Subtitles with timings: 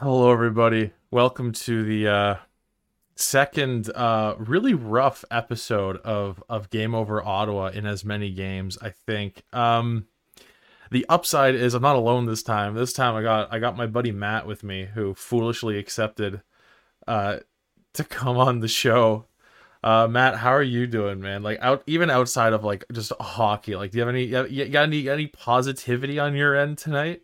[0.00, 0.92] Hello, everybody.
[1.10, 2.36] Welcome to the uh,
[3.16, 8.78] second uh, really rough episode of of Game Over Ottawa in as many games.
[8.80, 10.06] I think um,
[10.92, 12.76] the upside is I'm not alone this time.
[12.76, 16.42] This time I got I got my buddy Matt with me, who foolishly accepted
[17.08, 17.38] uh,
[17.94, 19.26] to come on the show.
[19.82, 21.42] Uh, Matt, how are you doing, man?
[21.42, 24.84] Like out even outside of like just hockey, like do you have any you got
[24.84, 27.22] any any positivity on your end tonight?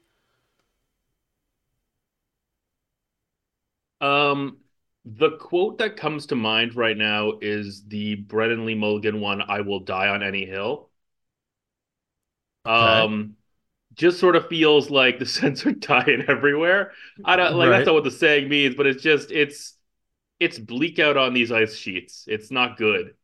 [4.01, 4.59] Um,
[5.05, 9.61] the quote that comes to mind right now is the Brennan Lee Mulligan one, I
[9.61, 10.91] will die on any hill.
[12.65, 13.37] Um,
[13.95, 16.93] just sort of feels like the Sens are dying everywhere.
[17.25, 17.79] I don't like Right.
[17.79, 19.75] that's not what the saying means, but it's just it's
[20.41, 22.25] it's bleak out on these ice sheets.
[22.29, 23.15] It's not good.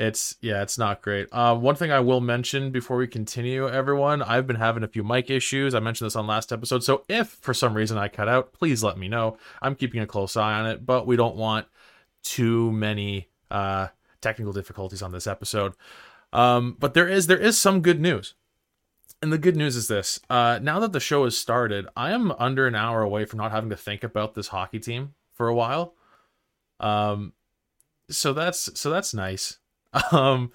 [0.00, 1.28] It's yeah, it's not great.
[1.30, 5.04] Uh, one thing I will mention before we continue, everyone, I've been having a few
[5.04, 5.74] mic issues.
[5.74, 8.82] I mentioned this on last episode, so if for some reason I cut out, please
[8.82, 9.36] let me know.
[9.60, 11.66] I'm keeping a close eye on it, but we don't want
[12.22, 13.88] too many uh,
[14.22, 15.74] technical difficulties on this episode.
[16.32, 18.32] Um, but there is there is some good news,
[19.20, 22.32] and the good news is this: uh, now that the show has started, I am
[22.38, 25.54] under an hour away from not having to think about this hockey team for a
[25.54, 25.92] while.
[26.78, 27.34] Um,
[28.08, 29.58] so that's so that's nice.
[30.12, 30.52] Um,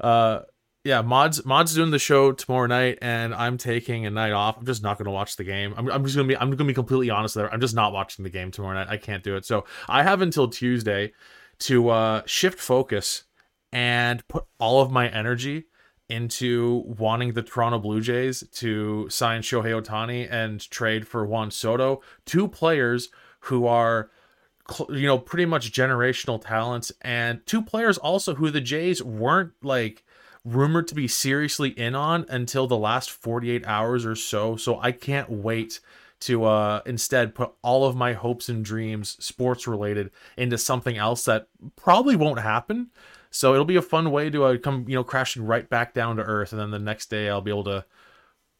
[0.00, 0.40] uh,
[0.84, 4.56] yeah, Maude's Maude's doing the show tomorrow night, and I'm taking a night off.
[4.58, 5.74] I'm just not going to watch the game.
[5.76, 7.52] I'm, I'm just gonna be I'm gonna be completely honest there.
[7.52, 8.88] I'm just not watching the game tomorrow night.
[8.90, 9.44] I can't do it.
[9.44, 11.12] So I have until Tuesday
[11.60, 13.24] to uh, shift focus
[13.72, 15.66] and put all of my energy
[16.08, 22.02] into wanting the Toronto Blue Jays to sign Shohei Ohtani and trade for Juan Soto,
[22.26, 23.08] two players
[23.40, 24.10] who are
[24.88, 26.92] you know pretty much generational talents.
[27.00, 30.04] And two players also who the Jays weren't like
[30.44, 34.56] rumored to be seriously in on until the last 48 hours or so.
[34.56, 35.80] So I can't wait
[36.20, 41.24] to uh instead put all of my hopes and dreams sports related into something else
[41.24, 42.90] that probably won't happen.
[43.30, 46.16] So it'll be a fun way to uh, come you know crashing right back down
[46.16, 46.52] to earth.
[46.52, 47.84] And then the next day I'll be able to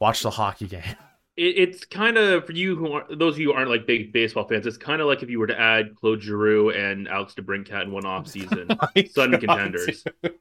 [0.00, 0.96] watch the hockey game
[1.36, 4.12] It, it's kind of for you who are those of you who aren't like big
[4.12, 4.66] baseball fans.
[4.66, 7.92] It's kind of like if you were to add Claude Giroux and Alex DeBrincat in
[7.92, 8.68] one off season.
[8.96, 10.04] My Sudden contenders.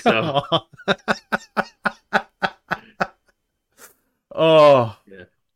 [0.00, 0.42] So-
[4.34, 4.96] oh,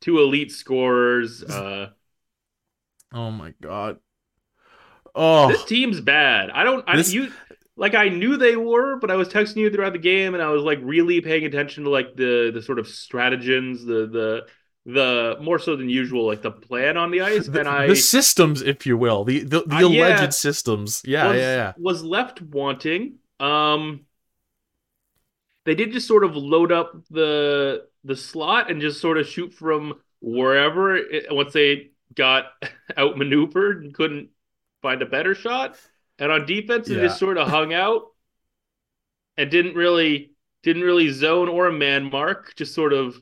[0.01, 1.43] Two elite scorers.
[1.45, 1.91] Uh,
[3.13, 3.99] oh my god.
[5.15, 6.51] Oh, This team's bad.
[6.51, 6.85] I don't.
[6.89, 7.31] I This- you
[7.77, 7.95] like.
[7.95, 10.63] I knew they were, but I was texting you throughout the game, and I was
[10.63, 14.47] like really paying attention to like the the sort of stratagems, the the
[14.87, 17.49] the more so than usual, like the plan on the ice.
[17.49, 20.31] the, and I the systems, if you will, the the, the Uh, yeah.
[20.31, 21.03] alleged systems.
[21.05, 21.73] Yeah, was, yeah, yeah.
[21.77, 23.19] was left wanting.
[23.39, 24.07] Um,
[25.65, 29.53] they did just sort of load up the the slot and just sort of shoot
[29.53, 30.97] from wherever.
[30.97, 32.47] It, once they got
[32.99, 34.31] outmaneuvered and couldn't
[34.83, 35.77] find a better shot,
[36.19, 38.05] and on defense, they just sort of hung out
[39.37, 42.55] and didn't really didn't really zone or a man mark.
[42.57, 43.21] Just sort of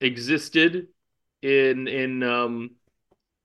[0.00, 0.88] existed
[1.42, 2.70] in in um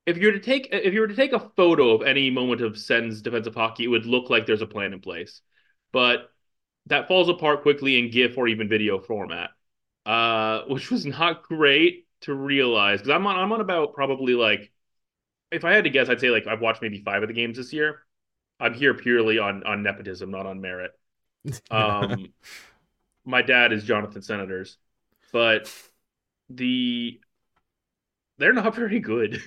[0.06, 2.62] if you were to take if you were to take a photo of any moment
[2.62, 5.42] of Sen's defensive hockey, it would look like there's a plan in place.
[5.92, 6.30] But
[6.88, 9.52] that falls apart quickly in GIF or even video format,
[10.06, 13.00] uh, which was not great to realize.
[13.00, 14.72] Because I'm on I'm on about probably like,
[15.52, 17.58] if I had to guess, I'd say like I've watched maybe five of the games
[17.58, 18.00] this year.
[18.60, 20.92] I'm here purely on on nepotism, not on merit.
[21.70, 22.32] Um,
[23.26, 24.78] my dad is Jonathan Senators,
[25.34, 25.70] but
[26.50, 27.20] the
[28.38, 29.42] they're not very good.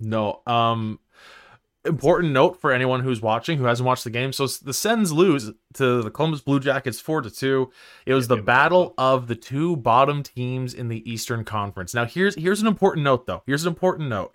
[0.00, 0.42] No.
[0.46, 0.98] Um
[1.84, 4.32] important note for anyone who's watching who hasn't watched the game.
[4.32, 7.70] So the Sens lose to the Columbus Blue Jackets 4 to 2.
[8.06, 11.94] It was the battle of the two bottom teams in the Eastern Conference.
[11.94, 13.42] Now here's here's an important note though.
[13.46, 14.34] Here's an important note.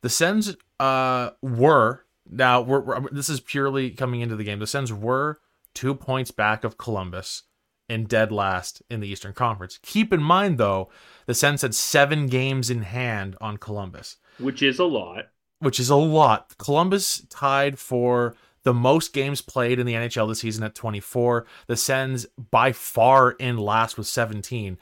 [0.00, 4.58] The Sens uh were now we're, we're this is purely coming into the game.
[4.58, 5.40] The Sens were
[5.74, 7.44] 2 points back of Columbus
[7.90, 9.78] in dead last in the Eastern Conference.
[9.82, 10.88] Keep in mind though,
[11.26, 15.26] the Sens had 7 games in hand on Columbus which is a lot.
[15.58, 16.56] which is a lot.
[16.58, 21.46] Columbus tied for the most games played in the NHL this season at 24.
[21.66, 24.78] The Sens by far in last with 17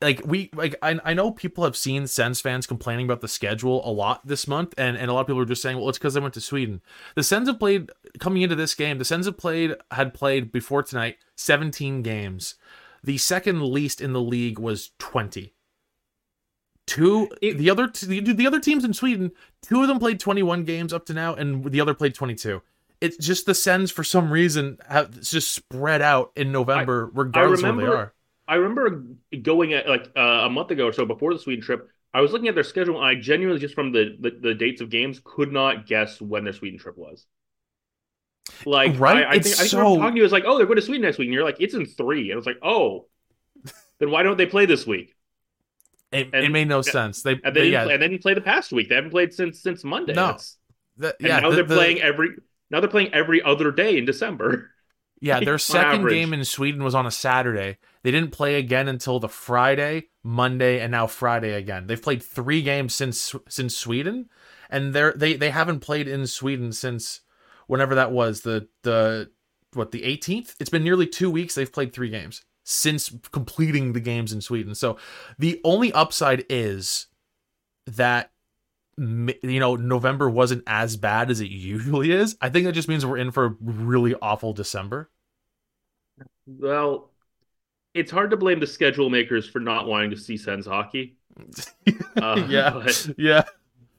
[0.00, 3.86] like we like I, I know people have seen Sens fans complaining about the schedule
[3.88, 5.98] a lot this month, and, and a lot of people are just saying, well, it's
[5.98, 6.80] because they went to Sweden.
[7.14, 8.98] The Sens have played coming into this game.
[8.98, 12.54] The Sens have played had played before tonight 17 games.
[13.02, 15.54] The second least in the league was 20.
[16.86, 20.64] Two it, the other the, the other teams in Sweden, two of them played 21
[20.64, 22.62] games up to now, and the other played 22
[23.00, 27.68] it's just the Sens for some reason have just spread out in November, regardless I
[27.68, 28.14] remember, where they are.
[28.48, 29.04] I remember
[29.42, 31.88] going at like uh, a month ago or so before the Sweden trip.
[32.14, 34.80] I was looking at their schedule, and I genuinely just from the, the, the dates
[34.80, 37.26] of games could not guess when their Sweden trip was.
[38.64, 39.26] Like, right?
[39.26, 39.96] I, I think I think so...
[39.98, 41.60] talking to you was like, "Oh, they're going to Sweden next week," and you're like,
[41.60, 42.30] "It's in three.
[42.30, 43.06] And I was like, "Oh,
[43.98, 45.14] then why don't they play this week?"
[46.10, 47.22] It, and, it made no sense.
[47.22, 47.86] They and then, they, yeah.
[47.86, 48.88] and then you play the past week.
[48.88, 50.14] They haven't played since since Monday.
[50.14, 50.38] No,
[50.96, 51.40] the, yeah.
[51.40, 52.30] now the, they're the, playing every
[52.70, 54.70] now they're playing every other day in December.
[55.20, 56.14] Yeah, their second average.
[56.14, 57.78] game in Sweden was on a Saturday.
[58.02, 61.86] They didn't play again until the Friday, Monday, and now Friday again.
[61.86, 64.28] They've played three games since since Sweden,
[64.70, 67.20] and they're they they haven't played in Sweden since
[67.66, 69.30] whenever that was the the
[69.74, 70.54] what the 18th.
[70.58, 71.54] It's been nearly two weeks.
[71.54, 74.74] They've played three games since completing the games in Sweden.
[74.74, 74.98] So
[75.38, 77.06] the only upside is
[77.86, 78.30] that
[78.98, 82.36] you know November wasn't as bad as it usually is.
[82.40, 85.10] I think that just means we're in for a really awful December.
[86.46, 87.10] Well,
[87.94, 91.16] it's hard to blame the schedule makers for not wanting to see Sens hockey.
[92.16, 93.44] uh, yeah, but, yeah,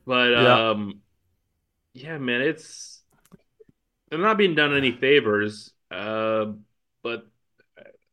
[0.06, 0.70] but yeah.
[0.70, 1.02] um,
[1.94, 3.02] yeah, man, it's
[4.10, 5.72] they're not being done any favors.
[5.92, 6.54] Uh,
[7.04, 7.28] but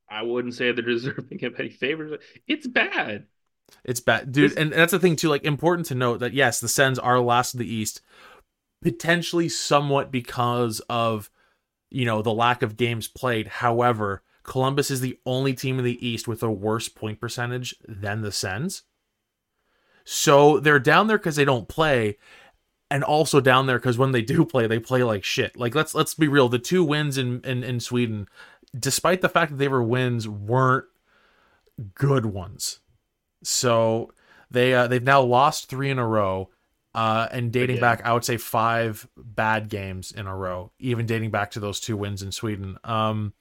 [0.09, 2.21] I wouldn't say they're deserving of any favors.
[2.47, 3.27] It's bad.
[3.85, 4.53] It's bad, dude.
[4.53, 5.29] It's, and that's the thing too.
[5.29, 8.01] Like, important to note that yes, the Sens are last in the East,
[8.83, 11.31] potentially somewhat because of
[11.91, 13.47] you know the lack of games played.
[13.47, 18.23] However, Columbus is the only team in the East with a worse point percentage than
[18.23, 18.83] the Sens.
[20.05, 22.17] So they're down there because they don't play,
[22.91, 25.57] and also down there because when they do play, they play like shit.
[25.57, 26.49] Like let's let's be real.
[26.49, 28.29] The two wins in in, in Sweden,
[28.79, 30.87] despite the fact that they were wins, weren't
[31.95, 32.81] good ones.
[33.43, 34.13] So
[34.51, 36.51] they uh, they've now lost three in a row.
[36.95, 41.31] Uh, and dating back, I would say five bad games in a row, even dating
[41.31, 42.79] back to those two wins in Sweden.
[42.85, 43.35] Um,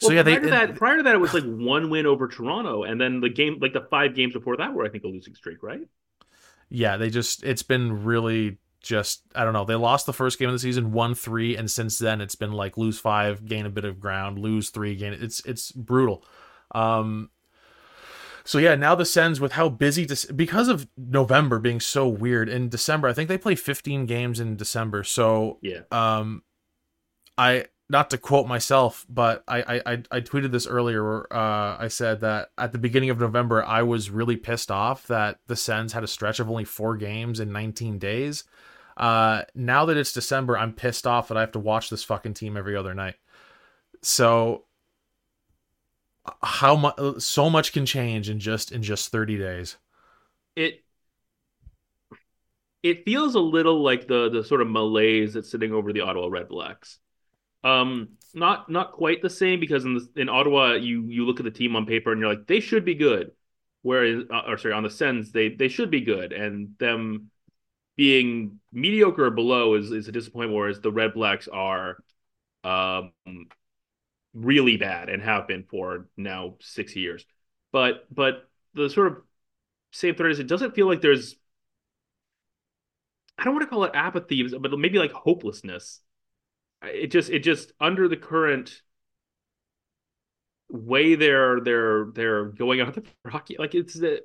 [0.00, 2.06] so well, yeah, prior they, to that, prior to that, it was like one win
[2.06, 5.04] over Toronto, and then the game, like the five games before that, were I think
[5.04, 5.82] a losing streak, right?
[6.70, 9.64] Yeah, they just it's been really just I don't know.
[9.64, 12.52] They lost the first game of the season, one three, and since then it's been
[12.52, 15.12] like lose five, gain a bit of ground, lose three, gain.
[15.12, 16.24] It's it's brutal.
[16.74, 17.30] Um,
[18.44, 22.48] so yeah, now the Sens with how busy De- because of November being so weird
[22.48, 23.08] in December.
[23.08, 25.04] I think they play 15 games in December.
[25.04, 26.42] So yeah, um,
[27.38, 31.32] I not to quote myself, but I I I tweeted this earlier.
[31.32, 35.38] uh, I said that at the beginning of November, I was really pissed off that
[35.46, 38.44] the Sens had a stretch of only four games in 19 days.
[38.96, 42.34] Uh, now that it's December, I'm pissed off that I have to watch this fucking
[42.34, 43.14] team every other night.
[44.02, 44.64] So
[46.42, 49.76] how much so much can change in just in just 30 days.
[50.56, 50.84] It
[52.82, 56.28] it feels a little like the the sort of malaise that's sitting over the ottawa
[56.28, 56.98] Redblacks.
[57.64, 61.44] Um not not quite the same because in the, in ottawa you you look at
[61.44, 63.32] the team on paper and you're like they should be good.
[63.82, 66.32] Whereas uh, or sorry on the sens they they should be good.
[66.32, 67.30] And them
[67.96, 71.98] being mediocre or below is is a disappointment whereas the Redblacks are
[72.64, 73.12] um
[74.34, 77.24] really bad and have been for now six years.
[77.72, 79.18] But but the sort of
[79.92, 81.36] same thread is it doesn't feel like there's
[83.38, 86.00] I don't want to call it apathy, but maybe like hopelessness.
[86.82, 88.82] It just it just under the current
[90.68, 94.22] way they're they're they're going out the rocky like it's the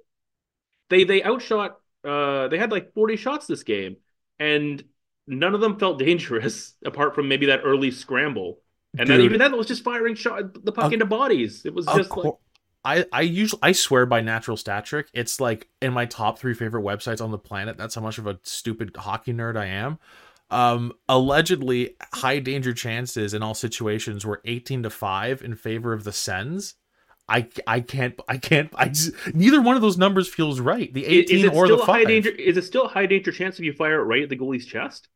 [0.90, 3.98] they they outshot uh they had like 40 shots this game
[4.40, 4.84] and
[5.28, 8.62] none of them felt dangerous apart from maybe that early scramble
[9.00, 11.66] and Dude, then even then, it was just firing shot the puck into bodies.
[11.66, 12.34] It was just like.
[12.86, 15.10] I, I usually I swear by natural stat trick.
[15.14, 17.78] It's like in my top three favorite websites on the planet.
[17.78, 20.00] That's how much of a stupid hockey nerd I am.
[20.50, 26.06] Um, allegedly, high danger chances in all situations were eighteen to five in favor of
[26.06, 26.76] the Sens.
[27.28, 30.94] I, I can't I can't I just, neither one of those numbers feels right.
[30.94, 32.08] The eighteen or the five.
[32.08, 34.38] Danger, is it still a high danger chance if you fire it right at the
[34.38, 35.10] goalie's chest?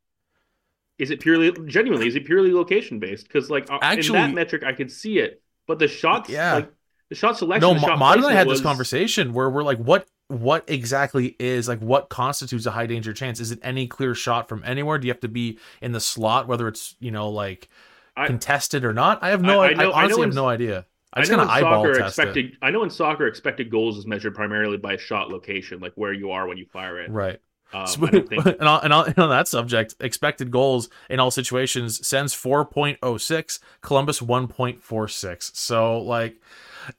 [1.02, 2.08] Is it purely genuinely?
[2.08, 3.28] Is it purely location based?
[3.28, 6.72] Because like Actually, in that metric, I could see it, but the shots, yeah, like
[7.10, 7.76] the shot selection.
[7.76, 8.60] No, Maude and I had was...
[8.60, 13.14] this conversation where we're like, what what exactly is like what constitutes a high danger
[13.14, 13.40] chance?
[13.40, 15.00] Is it any clear shot from anywhere?
[15.00, 17.68] Do you have to be in the slot, whether it's you know like
[18.16, 19.24] I- contested or not?
[19.24, 19.62] I have no.
[19.62, 20.86] I- I, know- I honestly have no idea.
[21.14, 22.22] I I just know kind of in eyeball soccer test it.
[22.22, 22.58] expected.
[22.62, 26.30] I know in soccer expected goals is measured primarily by shot location, like where you
[26.30, 27.10] are when you fire it.
[27.10, 27.40] Right.
[27.74, 31.32] Um, So- think and, on, and, on, and on that subject, expected goals in all
[31.32, 35.56] situations Sens 4.06, Columbus 1.46.
[35.56, 36.42] So, like,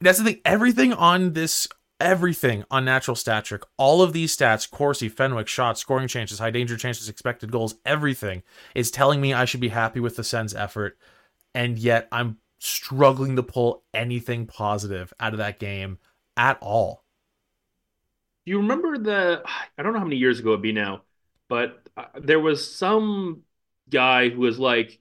[0.00, 0.40] that's the thing.
[0.44, 1.68] Everything on this,
[2.00, 6.50] everything on natural stat trick, all of these stats, Corsi, Fenwick, shots, scoring chances, high
[6.50, 8.42] danger chances, expected goals, everything
[8.74, 10.96] is telling me I should be happy with the Sens' effort.
[11.54, 15.98] And yet I'm struggling to pull anything positive out of that game
[16.36, 17.04] at all.
[18.44, 19.42] Do you remember the?
[19.78, 21.02] I don't know how many years ago it'd be now,
[21.48, 23.42] but uh, there was some
[23.88, 25.00] guy who was like,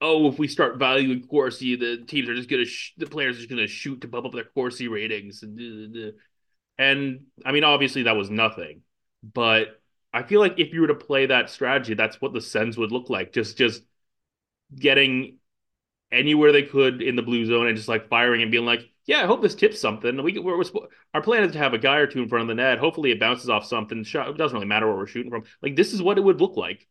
[0.00, 3.40] "Oh, if we start valuing Corsi, the teams are just gonna, sh- the players are
[3.40, 6.14] just gonna shoot to bump up their Corsi ratings." And,
[6.78, 8.82] and I mean, obviously that was nothing,
[9.22, 9.80] but
[10.14, 12.92] I feel like if you were to play that strategy, that's what the Sens would
[12.92, 13.32] look like.
[13.32, 13.82] Just, just
[14.74, 15.38] getting
[16.12, 19.22] anywhere they could in the blue zone and just like firing and being like, yeah,
[19.22, 20.22] I hope this tips something.
[20.22, 20.64] We we're, we're
[21.14, 22.78] our plan is to have a guy or two in front of the net.
[22.78, 24.00] Hopefully, it bounces off something.
[24.00, 25.44] It doesn't really matter where we're shooting from.
[25.60, 26.86] Like this is what it would look like.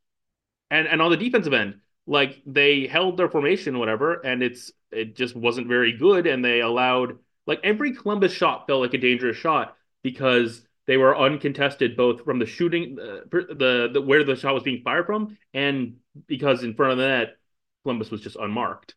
[0.70, 5.16] And and on the defensive end, like they held their formation, whatever, and it's it
[5.16, 6.28] just wasn't very good.
[6.28, 11.18] And they allowed like every Columbus shot felt like a dangerous shot because they were
[11.18, 15.38] uncontested both from the shooting, uh, the, the where the shot was being fired from,
[15.54, 17.38] and because in front of the net,
[17.84, 18.96] Columbus was just unmarked.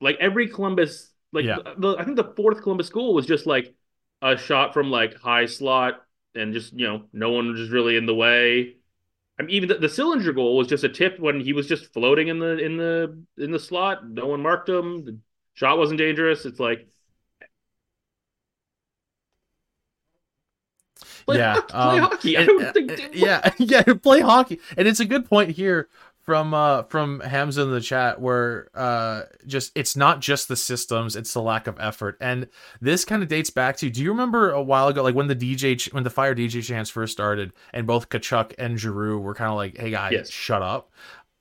[0.00, 1.58] Like every Columbus, like Yeah.
[1.78, 3.74] the, I think the fourth Columbus goal was just like
[4.22, 6.02] a shot from like high slot
[6.34, 8.76] and just you know no one was just really in the way.
[9.38, 11.92] I mean, even the, the Sillinger goal was just a tip when he was just
[11.92, 14.08] floating in the in the in the slot.
[14.08, 15.04] No one marked him.
[15.04, 15.18] The
[15.54, 16.46] shot wasn't dangerous.
[16.46, 16.88] It's like
[21.26, 22.36] play, Yeah, hockey, play um, hockey.
[22.36, 22.92] I And- don't uh, think.
[22.92, 24.60] uh, yeah, yeah, play hockey.
[24.76, 25.88] And it's a good point here
[26.28, 31.16] from uh from Hamza in the chat where uh just it's not just the systems,
[31.16, 32.18] it's the lack of effort.
[32.20, 32.48] And
[32.82, 35.34] this kind of dates back to do you remember a while ago like when the
[35.34, 39.48] DJ when the Fire DJ chance first started and both Tkachuk and Giroux were kind
[39.50, 40.30] of like, "Hey guys, Yes.
[40.30, 40.90] shut up."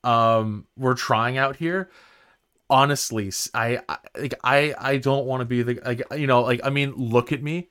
[0.06, 1.90] Um we're trying out here
[2.70, 6.62] honestly I, I like i i don't want to be the like you know like
[6.64, 7.68] i mean look at me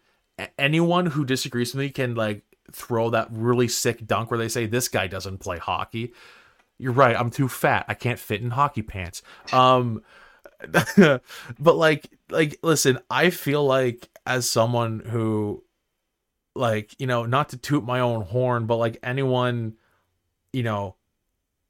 [0.58, 2.42] anyone who disagrees with me can like
[2.72, 6.12] throw that really sick dunk where they say this guy doesn't play hockey
[6.78, 10.02] you're right i'm too fat i can't fit in hockey pants um
[10.96, 15.62] but like like listen i feel like as someone who
[16.54, 19.74] like you know not to toot my own horn but like anyone
[20.52, 20.96] you know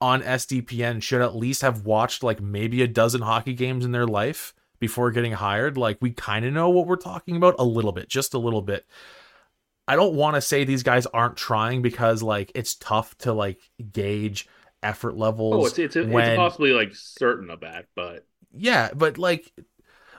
[0.00, 4.06] on SDPN should at least have watched like maybe a dozen hockey games in their
[4.06, 5.78] life before getting hired.
[5.78, 8.62] Like we kind of know what we're talking about a little bit, just a little
[8.62, 8.86] bit.
[9.88, 13.58] I don't want to say these guys aren't trying because like it's tough to like
[13.92, 14.48] gauge
[14.86, 15.54] effort oh, levels.
[15.54, 19.52] Oh, it's it's, it's possibly like certain of that, but yeah, but like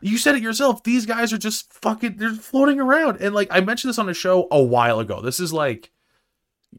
[0.01, 3.21] you said it yourself, these guys are just fucking they're floating around.
[3.21, 5.21] And like I mentioned this on a show a while ago.
[5.21, 5.91] This is like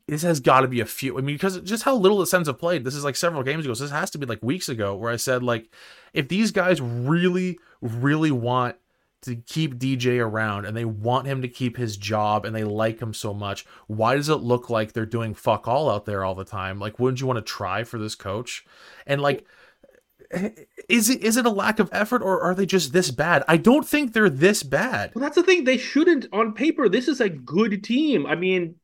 [0.06, 1.18] this has got to be a few.
[1.18, 2.84] I mean, because just how little the Sens have played.
[2.84, 3.74] This is like several games ago.
[3.74, 5.72] So this has to be like weeks ago where I said like,
[6.12, 8.76] if these guys really, really want
[9.22, 13.00] to keep DJ around and they want him to keep his job and they like
[13.00, 16.34] him so much, why does it look like they're doing fuck all out there all
[16.34, 16.78] the time?
[16.78, 18.64] Like, wouldn't you want to try for this coach?
[19.06, 19.44] And like,
[20.88, 23.44] is it is it a lack of effort or are they just this bad?
[23.48, 25.14] I don't think they're this bad.
[25.14, 25.64] Well, that's the thing.
[25.64, 26.88] They shouldn't on paper.
[26.88, 28.26] This is a good team.
[28.26, 28.76] I mean,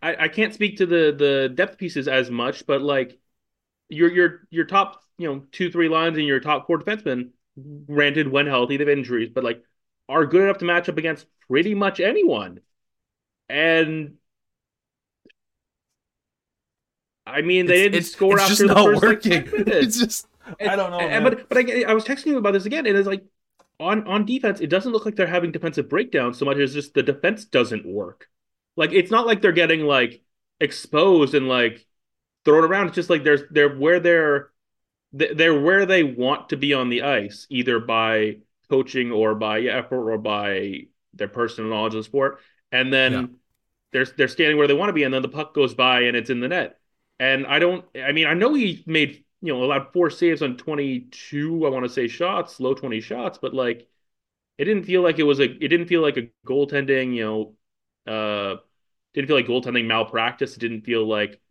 [0.00, 3.18] I, I can't speak to the the depth pieces as much, but like
[3.88, 7.30] your your your top, you know, two, three lines and your top four defensemen,
[7.86, 9.62] granted when healthy, they have injuries, but like
[10.08, 12.60] are good enough to match up against pretty much anyone.
[13.48, 14.14] And
[17.26, 19.44] I mean, they It's- didn't it's- score it's after just the not first like, working.
[19.44, 19.86] 10 minutes.
[19.86, 20.26] It's just
[20.60, 21.00] I don't know.
[21.00, 23.24] And- but but I, I was texting you about this again, and it's like
[23.80, 26.94] on on defense, it doesn't look like they're having defensive breakdowns so much as just
[26.94, 28.28] the defense doesn't work.
[28.76, 30.22] Like it's not like they're getting like
[30.60, 31.86] exposed and like
[32.44, 32.88] thrown around.
[32.88, 34.50] It's just like there's they're where they're
[35.12, 38.38] they're where they want to be on the ice, either by
[38.70, 42.40] coaching or by effort or by their personal knowledge of the sport.
[42.72, 43.26] And then Yeah.
[43.92, 46.16] they're they're standing where they want to be, and then the puck goes by and
[46.16, 46.80] it's in the net.
[47.20, 47.84] And I don't.
[47.96, 51.66] I mean, I know he made you know allowed four saves on 22.
[51.66, 53.88] I want to say shots, low 20 shots, but like
[54.58, 55.44] it didn't feel like it was a.
[55.44, 57.14] It didn't feel like a goaltending.
[57.16, 57.56] You
[58.06, 58.58] know, uh,
[59.14, 60.56] didn't feel like goaltending malpractice.
[60.56, 61.41] It didn't feel like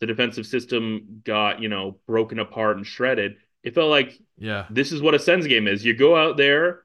[0.00, 3.36] the defensive system got you know broken apart and shredded.
[3.62, 4.66] It felt like yeah.
[4.70, 5.84] this is what a Sens game is.
[5.84, 6.82] You go out there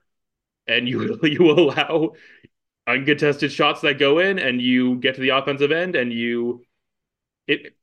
[0.66, 2.12] and you you allow
[2.86, 6.64] uncontested shots that go in, and you get to the offensive end, and you
[7.46, 7.76] it.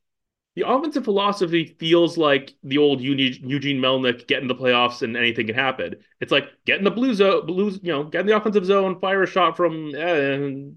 [0.55, 5.45] The offensive philosophy feels like the old Eugene Melnyk get in the playoffs and anything
[5.45, 5.95] can happen.
[6.19, 8.99] It's like get in the blue zone, blues, you know, get in the offensive zone,
[8.99, 10.73] fire a shot from, uh,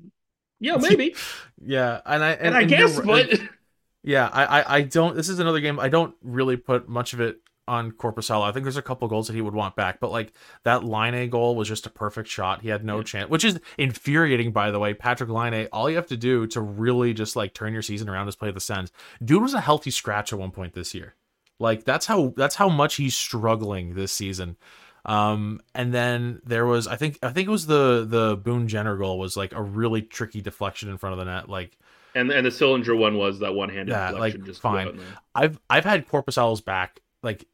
[0.60, 1.16] yeah, maybe,
[1.64, 3.40] yeah, and I and, and I and guess, but
[4.02, 5.14] Yeah, I, I, I don't.
[5.16, 5.78] This is another game.
[5.78, 8.42] I don't really put much of it on Korpisalo.
[8.42, 10.32] I think there's a couple goals that he would want back, but like
[10.64, 12.62] that Laine goal was just a perfect shot.
[12.62, 13.02] He had no Yeah.
[13.04, 14.94] chance, which is infuriating, by the way.
[14.94, 18.26] Patrik Laine, all you have to do to really just like turn your season around
[18.26, 18.90] is play the Sens.
[19.24, 21.14] Dude was a healthy scratch at one point this year.
[21.60, 24.56] Like that's how that's how much he's struggling this season.
[25.04, 28.96] Um, and then there was I think I think it was the the Boone Jenner
[28.96, 31.48] goal was like a really tricky deflection in front of the net.
[31.48, 31.78] Like
[32.14, 34.86] and and the Sillinger one was that one handed Yeah, like, just fine.
[34.88, 35.06] out in there.
[35.34, 37.46] I've I've had Korpisalo's back like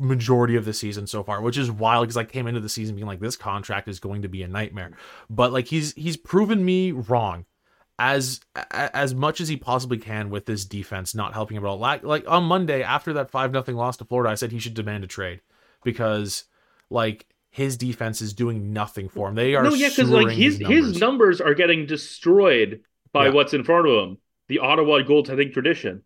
[0.00, 2.94] majority of the season so far, which is wild because I came into the season
[2.96, 4.92] being like this contract is going to be a nightmare.
[5.28, 7.44] But like he's he's proven me wrong
[7.98, 11.78] as as much as he possibly can with this defense not helping him at all.
[11.78, 14.74] Like like on Monday after that five nothing loss to Florida, I said he should
[14.74, 15.40] demand a trade
[15.84, 16.44] because
[16.90, 19.34] like his defense is doing nothing for him.
[19.34, 20.86] They are No, yeah, because like sewering his numbers.
[20.86, 22.80] his numbers are getting destroyed
[23.16, 23.32] by Yeah.
[23.32, 24.18] what's in front of him,
[24.48, 26.02] the Ottawa goaltending tradition.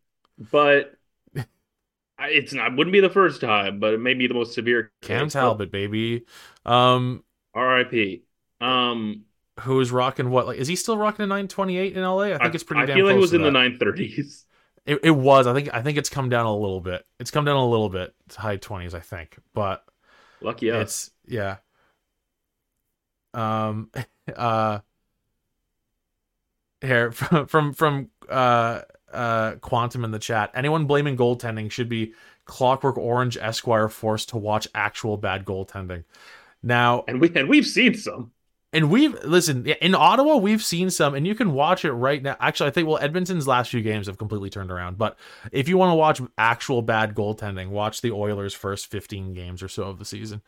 [0.53, 0.95] But
[2.21, 4.93] it's not wouldn't be the first time, but it may be the most severe.
[5.03, 5.29] Cam.
[5.29, 6.25] Talbot, baby.
[6.65, 7.25] Um,
[7.55, 8.23] R.I.P.
[8.61, 9.25] Um,
[9.61, 10.47] who is rocking what?
[10.47, 12.19] Like, is he still rocking a 928 in LA?
[12.21, 14.45] I think it's pretty I damn feel like it was in the 930s.
[14.87, 15.47] It, it was.
[15.47, 15.69] I think.
[15.75, 17.05] I think it's come down a little bit.
[17.19, 18.95] It's come down a little bit to high 20s.
[18.95, 19.85] I think, but
[20.41, 20.81] Lucky us.
[20.83, 21.57] it's yeah.
[23.35, 23.91] Um.
[24.37, 24.79] Uh.
[26.81, 28.83] Here from from from uh
[29.13, 30.51] uh quantum in the chat.
[30.55, 36.05] Anyone blaming goaltending should be Clockwork Orange Esquire forced to watch actual bad goaltending.
[36.63, 38.33] Now, and we and we've seen some.
[38.73, 42.37] and we've listen in Ottawa, we've seen some, and you can watch it right now.
[42.41, 44.99] Actually, I think well, Edmonton's last few games have completely turned around.
[44.99, 45.19] But
[45.53, 49.69] if you want to watch actual bad goaltending, watch the Oilers' first 15 games or
[49.69, 50.43] so of the season.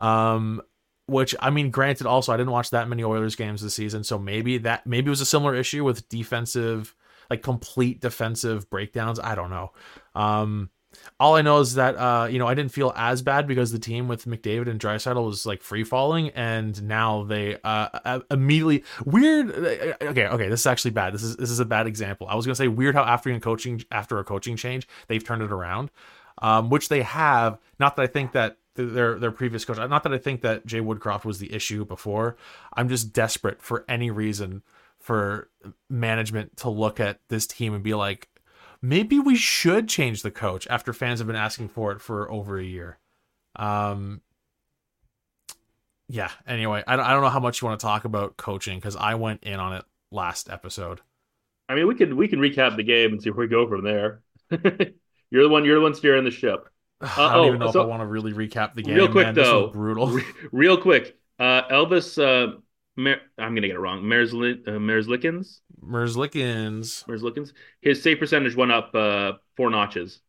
[0.00, 0.62] Um,
[1.10, 4.18] which I mean, granted, also I didn't watch that many Oilers games this season, so
[4.18, 6.94] maybe that maybe it was a similar issue with defensive,
[7.28, 9.20] like complete defensive breakdowns.
[9.20, 9.72] I don't know.
[10.14, 10.70] Um,
[11.18, 13.78] all I know is that uh, you know, I didn't feel as bad because the
[13.78, 18.84] team with McDavid and Draisaitl was like free falling, and now they uh, uh, immediately
[19.04, 19.50] weird.
[19.50, 21.14] uh, Okay, okay, this is actually bad.
[21.14, 22.26] This is this is a bad example.
[22.28, 25.42] I was gonna say weird how after a coaching after a coaching change they've turned
[25.42, 25.90] it around,
[26.42, 27.58] um, which they have.
[27.78, 29.76] Not that I think that th- their their previous coach.
[29.76, 32.36] Not that I think that Jay Woodcroft was the issue before.
[32.74, 34.62] I'm just desperate for any reason
[34.98, 35.48] for
[35.88, 38.28] management to look at this team and be like,
[38.82, 42.58] maybe we should change the coach after fans have been asking for it for over
[42.58, 42.98] a year.
[43.56, 44.20] Um,
[46.08, 46.30] yeah.
[46.46, 48.96] Anyway, I don't, I don't know how much you want to talk about coaching because
[48.96, 51.00] I went in on it last episode.
[51.68, 53.84] I mean, we can we can recap the game and see where we go from
[53.84, 54.22] there.
[55.30, 55.64] you're the one.
[55.64, 56.68] You're the one steering the ship.
[57.16, 58.94] I don't oh, even know so- if I want to really recap the game.
[58.94, 59.34] Real quick man.
[59.34, 60.08] Though, brutal.
[60.08, 62.18] Re- real quick, uh, Elvis.
[62.22, 62.58] Uh,
[62.96, 64.02] Mer- I'm gonna get it wrong.
[64.02, 65.60] Merzli- uh, Merzlikins.
[65.82, 67.52] Merzlikins Merzlikins.
[67.80, 70.20] His save percentage went up uh, four notches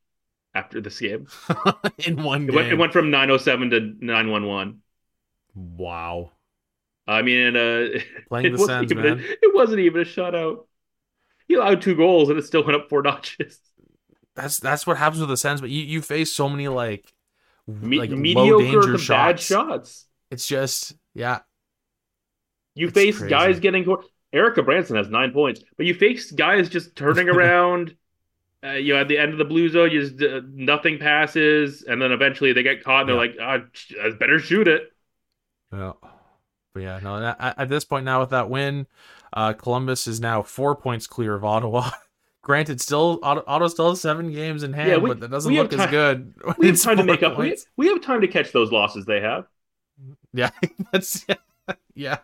[0.54, 1.28] after this game.
[2.06, 2.56] in one It game.
[2.56, 4.82] went, it went from 907 to 911.
[5.56, 6.32] wow.
[7.08, 7.88] I mean, uh,
[8.30, 9.20] Playing the Sens, man.
[9.20, 10.66] A, it wasn't even a shutout.
[11.48, 13.60] He allowed two goals and it still went up four notches.
[14.42, 15.62] That's that's what happens with the Sens.
[15.62, 17.14] But you, you face so many like
[17.68, 19.44] Me- like low mediocre danger to bad shots.
[19.44, 20.08] shots.
[20.32, 21.40] It's just yeah.
[22.76, 23.30] You It's face crazy.
[23.30, 23.86] guys getting.
[24.34, 27.96] Erica Branson has nine points, but you face guys just turning around.
[28.64, 31.82] Uh, you know, at the end of the blue zone, you just uh, nothing passes,
[31.84, 33.58] and then eventually they get caught, and they're like, ah,
[34.04, 34.84] I better shoot it."
[35.74, 35.94] Yeah.
[36.74, 37.18] But yeah, no.
[37.40, 38.86] At, at this point now, with that win,
[39.34, 41.90] uh, Columbus is now four points clear of Ottawa.
[42.44, 45.72] Granted, still auto, still has seven games in hand, Yeah, we- but that doesn't look
[45.74, 46.34] as good.
[46.58, 47.38] We have time to make up.
[47.38, 49.46] We, we have time to catch those losses they have.
[50.34, 50.50] Yeah,
[50.92, 51.26] that's
[51.94, 52.18] yeah.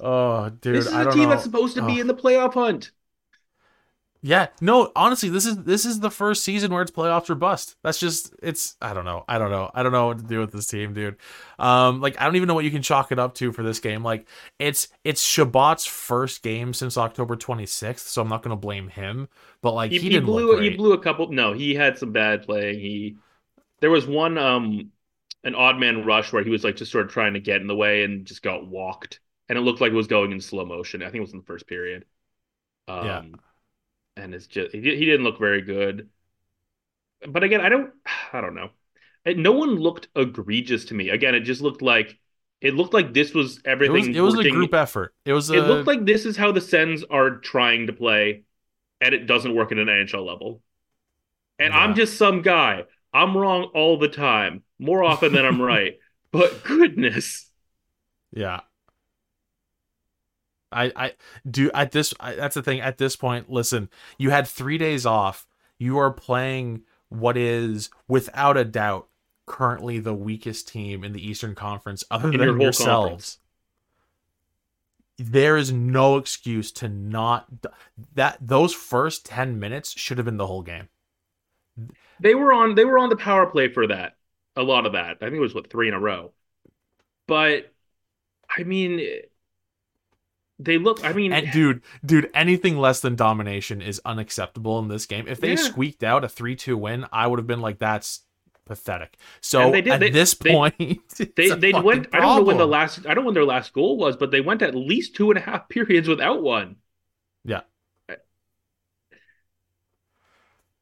[0.00, 1.28] Oh, dude, this is I a don't team know.
[1.30, 2.00] that's supposed to be Oh.
[2.02, 2.90] in the playoff hunt.
[4.24, 7.74] Yeah, no, honestly, this is this is the first season where it's playoffs or bust.
[7.82, 9.24] That's just it's I don't know.
[9.26, 9.68] I don't know.
[9.74, 11.16] I don't know what to do with this team, dude.
[11.58, 13.80] Um like I don't even know what you can chalk it up to for this
[13.80, 14.04] game.
[14.04, 14.28] Like
[14.60, 19.28] it's it's Chabot's first game since October 26th, so I'm not going to blame him,
[19.60, 21.28] but like He, he, he didn't blew he blew a couple.
[21.30, 22.80] No, he had some bad playing.
[22.80, 23.18] He
[23.80, 24.92] there was one um
[25.44, 27.66] an odd man rush where he was like just sort of trying to get in
[27.68, 30.66] the way and just got walked, and it looked like it was going in slow
[30.66, 31.02] motion.
[31.02, 32.04] I think it was in the first period.
[32.88, 33.22] Um, Yeah.
[34.16, 36.08] And it's just he, he didn't look very good.
[37.28, 37.92] But again, I don't
[38.32, 38.70] I don't know.
[39.24, 41.10] And no one looked egregious to me.
[41.10, 42.18] Again, it just looked like
[42.60, 44.08] It looked like this was It everything.
[44.08, 45.14] was it was a group effort.
[45.24, 48.44] It was a It looked like this is how the Sens are trying to play,
[49.00, 50.62] and it doesn't work at an NHL level.
[51.58, 52.84] And I'm just some guy.
[53.12, 55.98] I'm wrong all the time, more often than I'm right.
[56.32, 57.50] But goodness,
[58.32, 58.60] Yeah.
[60.72, 61.12] I I
[61.48, 65.06] do at this I, that's the thing at this point listen you had 3 days
[65.06, 65.46] off
[65.78, 69.08] you are playing what is without a doubt
[69.46, 73.38] currently the weakest team in the Eastern Conference other In than your yourselves
[75.18, 77.46] there is no excuse to not
[78.14, 80.88] that those first 10 minutes should have been the whole game
[82.22, 84.16] they were on they were on the power play for that.
[84.56, 85.18] A lot of that.
[85.20, 86.32] I think it was what three in a row.
[87.26, 87.72] But
[88.48, 89.00] I mean,
[90.64, 91.04] they look.
[91.04, 95.26] I mean, And dude, dude, anything less than domination is unacceptable in this game.
[95.28, 95.56] If they Yeah.
[95.56, 98.20] squeaked out a three-two win, I would have been like, "That's
[98.64, 100.74] pathetic." So And they did- at they- this they- point,
[101.36, 102.08] they they went.
[102.12, 103.00] I don't know when the last.
[103.06, 105.38] I don't know when their last goal was, but they went at least two and
[105.38, 106.76] a half periods without one.
[107.44, 107.62] Yeah.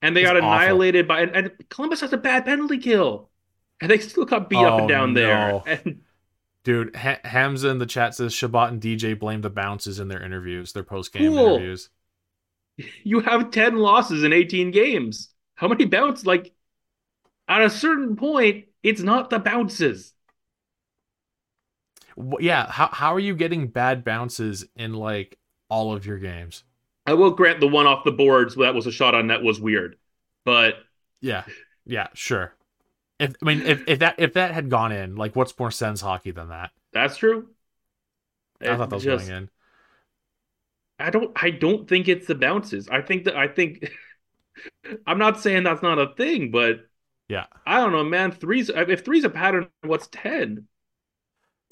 [0.03, 0.49] And they It's got awful.
[0.51, 1.21] annihilated by.
[1.23, 3.29] And, and Columbus has a bad penalty kill,
[3.81, 5.63] and they still got beat up Oh, and down there.
[5.67, 6.01] And
[6.65, 6.95] dude.
[6.97, 10.73] Ha- Hamza in the chat says Chabot and DJ blame the bounces in their interviews,
[10.73, 11.37] their post-game Cool.
[11.39, 11.91] interviews.
[13.05, 15.31] you have ten losses in eighteen games.
[15.55, 16.27] How many bounces?
[16.27, 16.53] Like,
[17.49, 20.15] at a certain point, it's not the bounces.
[22.17, 26.63] Wh- Yeah, how how are you getting bad bounces in like all of your games?
[27.07, 29.61] I will grant the one off the boards that was a shot on net was
[29.61, 29.97] weird,
[30.45, 30.77] but
[31.21, 31.45] Yeah,
[31.85, 32.55] yeah, sure.
[33.21, 36.01] If I mean, if, if that if that had gone in, like, what's more Sens
[36.01, 36.71] hockey than that?
[36.93, 37.49] that's true.
[38.61, 39.51] I thought that was Just- going in.
[40.99, 42.89] I don't I don't think it's the bounces.
[42.89, 43.91] I think that I think
[45.07, 46.81] I'm not saying that's not a thing, but
[47.29, 47.47] Yeah.
[47.67, 48.33] I don't know, man.
[48.33, 50.67] Three's if three's a pattern, what's ten?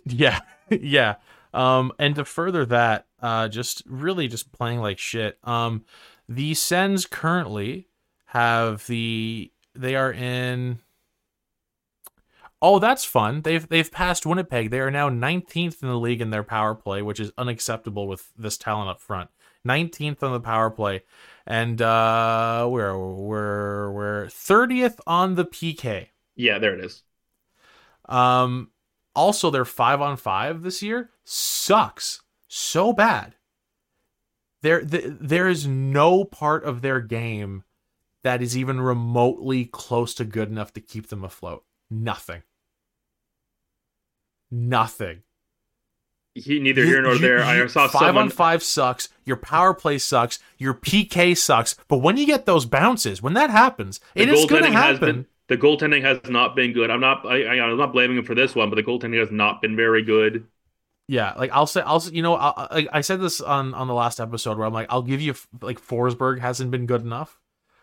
[0.06, 1.16] Yeah, yeah.
[1.52, 5.38] Um, and to further that, uh, just really just playing like shit.
[5.44, 5.84] Um,
[6.28, 7.88] the Sens currently
[8.26, 10.78] have the they are in.
[12.60, 13.42] Oh, that's fun.
[13.42, 14.70] They've they've passed Winnipeg.
[14.70, 18.32] They are now 19th in the league in their power play, which is unacceptable with
[18.36, 19.30] this talent up front.
[19.66, 21.02] 19th on the power play,
[21.46, 26.08] and uh, we're we're we're 30th on the PK.
[26.34, 27.02] Yeah, there it is.
[28.08, 28.70] Um,
[29.14, 33.34] also, their five on five this year sucks so bad.
[34.62, 37.64] There, th- there is no part of their game
[38.24, 41.64] that is even remotely close to good enough to keep them afloat.
[41.90, 42.42] Nothing.
[44.50, 45.22] Nothing.
[46.34, 47.42] He, neither here nor you- there.
[47.42, 48.24] I you- saw five someone.
[48.24, 49.08] on five sucks.
[49.24, 50.38] Your power play sucks.
[50.56, 51.74] Your PK sucks.
[51.88, 54.98] But when you get those bounces, when that happens, the it is going to happen.
[55.00, 56.90] been the goaltending has not been good.
[56.90, 59.30] I'm not I, I, I'm not blaming him for this one, but the goaltending has
[59.30, 60.46] not been very good.
[61.08, 63.94] Yeah, like I'll say, I'll you know, I, I, I said this on on the
[63.94, 67.40] last episode where I'm like, I'll give you like Forsberg hasn't been good enough.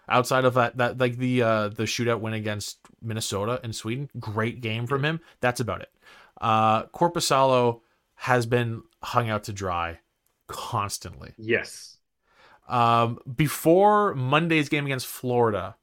[0.08, 4.62] Outside of that, that like the uh the shootout win against Minnesota and Sweden, great
[4.62, 5.20] game from him.
[5.42, 5.90] That's about it.
[6.40, 7.82] Uh Korpisalo
[8.16, 10.00] has been hung out to dry
[10.48, 11.34] constantly.
[11.38, 11.98] Yes.
[12.68, 15.76] Um, before Monday's game against Florida,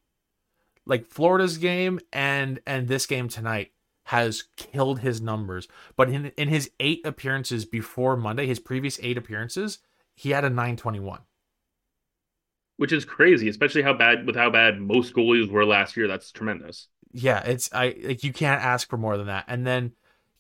[0.85, 3.71] like Florida's game and and this game tonight
[4.05, 5.69] has killed his numbers.
[5.97, 9.79] But in in his eight appearances before Monday, his previous eight appearances,
[10.15, 11.21] he had a 921.
[12.79, 16.09] Which is crazy, especially how bad with how bad most goalies were last year.
[16.09, 16.89] That's tremendous.
[17.13, 19.45] Yeah, it's I like you can't ask for more than that.
[19.47, 19.93] And then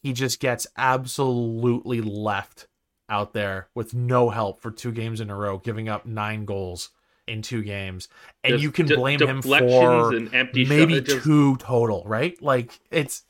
[0.02, 2.66] he just gets absolutely left
[3.08, 6.90] out there with no help for two games in a row, giving up nine goals
[7.28, 8.08] in two games.
[8.42, 12.40] And Just you can blame him for and empty maybe just- two total, right?
[12.42, 13.24] Like it's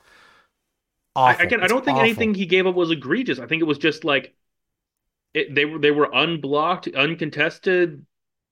[1.15, 1.45] I, awful.
[1.45, 2.05] again, I don't think awful.
[2.05, 3.37] anything he gave up was egregious.
[3.39, 4.33] I think it was just like
[5.35, 8.05] it, they were they were unblocked, uncontested,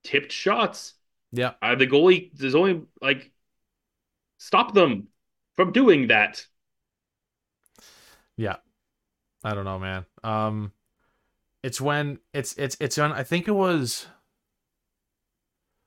[0.04, 0.94] tipped shots.
[1.32, 3.32] Yeah, Uh, the goalie is only like
[4.38, 5.08] stop them
[5.56, 6.46] from doing that.
[8.36, 8.56] Yeah.
[9.44, 10.06] I don't know, man.
[10.22, 10.72] Um,
[11.62, 13.12] it's when it's it's it's on.
[13.12, 14.06] I think it was.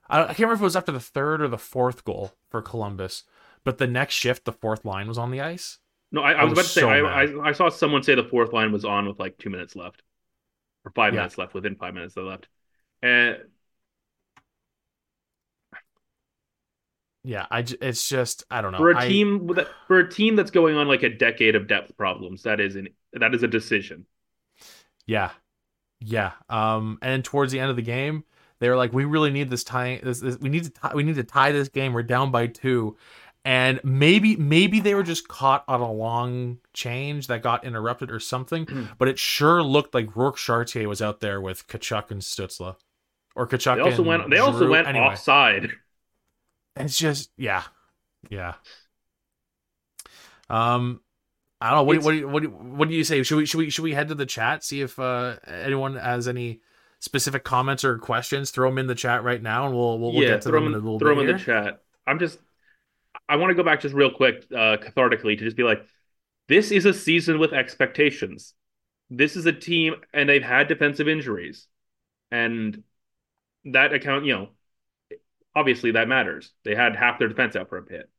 [0.09, 2.61] I, I can't remember if it was after the third or the fourth goal for
[2.61, 3.23] Columbus,
[3.63, 5.79] but the next shift, the fourth line was on the ice.
[6.11, 7.23] No, I, I I was was about to say so I.
[7.23, 10.03] I I saw someone say the fourth line was on with like two minutes left,
[10.85, 11.21] or five Yeah.
[11.21, 11.53] minutes left.
[11.53, 12.47] Within five minutes they left,
[13.01, 13.37] and
[17.25, 17.63] Yeah, I.
[17.63, 18.77] j- It's just I don't know.
[18.77, 21.55] for a I- team with a, for a team that's going on like a decade
[21.55, 24.05] of depth problems, that is an that is a decision.
[25.07, 25.31] Yeah,
[25.99, 26.31] yeah.
[26.49, 28.23] Um, and towards the end of the game,
[28.59, 29.99] they were like, "We really need this tie.
[30.03, 31.93] This, this we need to tie, we need to tie this game.
[31.93, 32.97] We're down by two.
[33.43, 38.19] and maybe maybe they were just caught on a long change that got interrupted or
[38.19, 38.67] something.
[38.97, 42.75] but it sure looked like Rourke Chartier was out there with Tkachuk and Stützle,
[43.35, 43.75] or Tkachuk.
[43.75, 44.29] They also and went.
[44.31, 45.69] They also went Anyway, offside.
[46.75, 47.63] It's just yeah,
[48.29, 48.55] yeah.
[50.49, 51.01] Um,
[51.61, 51.83] I don't know.
[51.83, 53.23] What do, what do, you- what do, you- what do you say?
[53.23, 56.27] Should we should we should we head to the chat see if uh, anyone has
[56.27, 56.61] any
[56.99, 58.51] specific comments or questions?
[58.51, 60.59] Throw them in the chat right now, and we'll we'll, we'll yeah, get to throw
[60.59, 61.81] them them in a little throw bit them in the chat.
[62.05, 62.39] I'm just.
[63.27, 65.83] I want to go back just real quick, uh, cathartically, to just be like,
[66.47, 68.53] this is a season with expectations.
[69.09, 71.67] This is a team, and they've had defensive injuries,
[72.29, 72.83] and
[73.63, 74.49] that account, you know,
[75.55, 76.51] obviously that matters.
[76.63, 78.09] They had half their defense out for a bit,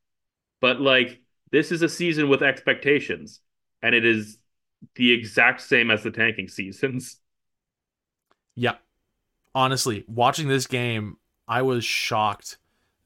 [0.61, 1.20] but like
[1.53, 3.40] this is a season with expectations,
[3.83, 4.38] and it is
[4.94, 7.16] the exact same as the tanking seasons.
[8.55, 8.77] Yeah.
[9.55, 11.16] Honestly, watching this game,
[11.49, 12.59] I was shocked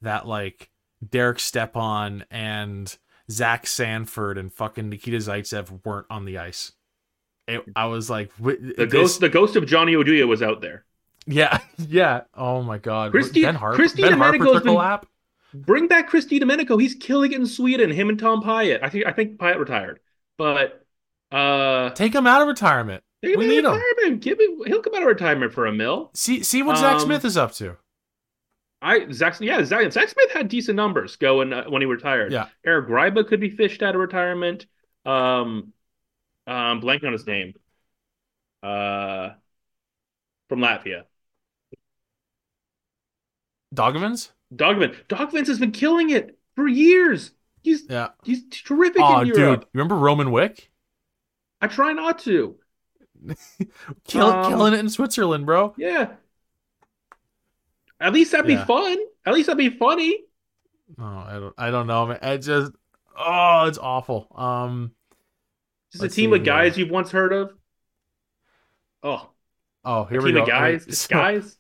[0.03, 0.71] that like
[1.09, 2.97] Derek Stepan and
[3.31, 6.73] Zach Sanford and fucking Nikita Zaitsev weren't on the ice.
[7.47, 10.85] It, I was like, The this- ghost, the ghost of Johnny Oduya was out there.
[11.31, 12.23] Yeah, yeah.
[12.35, 13.11] Oh my god.
[13.13, 13.77] Christy- ben Harper.
[13.77, 15.07] Christy ben Harper took been- lap.
[15.53, 16.81] Bring back Chris DiDomenico.
[16.81, 17.91] He's killing it in Sweden.
[17.91, 18.85] Him and Tom Pyatt.
[18.85, 19.99] I think I think Pyatt retired,
[20.39, 20.87] but
[21.33, 23.03] uh, Take him out of retirement.
[23.25, 23.73] take him we need him.
[23.73, 24.23] retirement.
[24.23, 24.59] Give him.
[24.67, 26.11] He'll come out of retirement for a mill.
[26.15, 27.77] See see what Zach Um, Smith is up to.
[28.81, 29.41] I Zach.
[29.41, 32.31] Yeah, Zach, Zach Smith had decent numbers going uh, when he retired.
[32.31, 32.47] Yeah.
[32.65, 34.67] Eric Gryba could be fished out of retirement.
[35.05, 35.73] Um,
[36.47, 37.55] um, blanking on his name.
[38.63, 39.31] Uh,
[40.49, 41.03] from Latvia.
[43.75, 44.31] Daugavins?
[44.55, 44.97] Dogman.
[45.09, 47.33] Daugavins has been killing it for years.
[47.63, 48.09] He's Yeah.
[48.25, 49.37] he's terrific Oh, in dude.
[49.37, 49.69] Europe.
[49.73, 50.71] Remember Roman Wick?
[51.61, 52.57] I try not to.
[54.05, 55.75] Kill, Um, killing it in Switzerland, bro.
[55.77, 56.15] Yeah.
[58.01, 58.61] At least that'd Yeah.
[58.63, 58.99] be fun.
[59.27, 60.25] At least that'd be funny.
[60.99, 62.19] Oh, I don't I don't know, man.
[62.23, 62.73] It just
[63.17, 64.27] oh, it's awful.
[64.35, 64.93] Um
[65.93, 67.53] Just a team of guys you've once heard of.
[69.03, 69.31] Oh,
[69.85, 70.45] oh, here we go.
[70.47, 70.87] guys.
[70.99, 71.57] So- guys.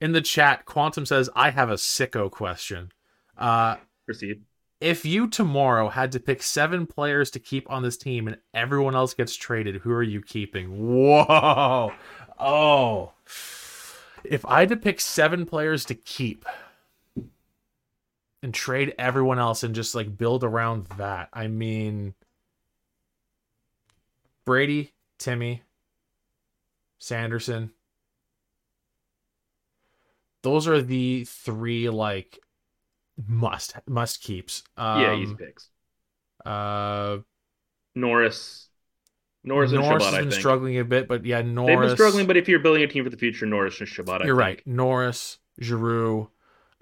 [0.00, 2.92] In the chat, Quantum says, I have a sicko question.
[3.36, 4.42] Uh Proceed.
[4.80, 8.94] if you tomorrow had to pick seven players to keep on this team and everyone
[8.94, 10.68] else gets traded, who are you keeping?
[10.96, 11.92] Whoa.
[12.38, 13.12] Oh.
[14.24, 16.44] If I had to pick seven players to keep
[18.42, 22.14] and trade everyone else and just like build around that, I mean
[24.44, 25.62] Brady, Timmy,
[26.98, 27.70] Sanderson.
[30.42, 32.38] Those are the three like
[33.28, 34.62] must must keeps.
[34.76, 35.68] Um, yeah, easy picks.
[36.44, 37.18] uh,
[37.94, 38.68] Norris.
[39.42, 41.68] Norris and Norris Chabot, has been struggling a bit, but yeah, Norris.
[41.70, 44.20] They've been struggling, but if you're building a team for the future, Norris and Chabot,
[44.20, 44.38] I you're think.
[44.38, 44.66] right.
[44.66, 46.28] Norris, Giroux.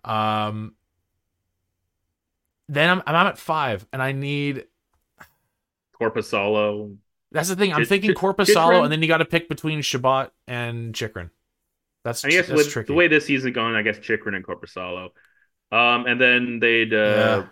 [0.04, 0.74] Um,
[2.68, 4.64] then I'm I'm at five, and I need.
[6.00, 6.96] Korpisalo.
[7.30, 7.72] That's the thing.
[7.72, 8.84] I'm Chit- thinking Korpisalo, Chychrun?
[8.84, 11.30] and then you got to pick between Chabot and Chychrun.
[12.08, 12.86] That's I guess that's with tricky.
[12.88, 15.10] the way this season going, I guess Chychrun and Korpisalo.
[15.70, 17.46] Um, and then they'd uh, Yeah.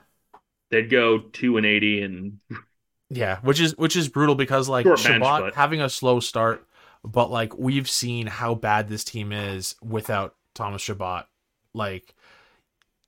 [0.70, 2.38] they'd go two and eighty, and
[3.10, 6.20] Yeah, which is which is brutal because like Short Chabot bench, but- having a slow
[6.20, 6.66] start,
[7.04, 11.26] but like we've seen how bad this team is without Thomas Chabot.
[11.74, 12.14] Like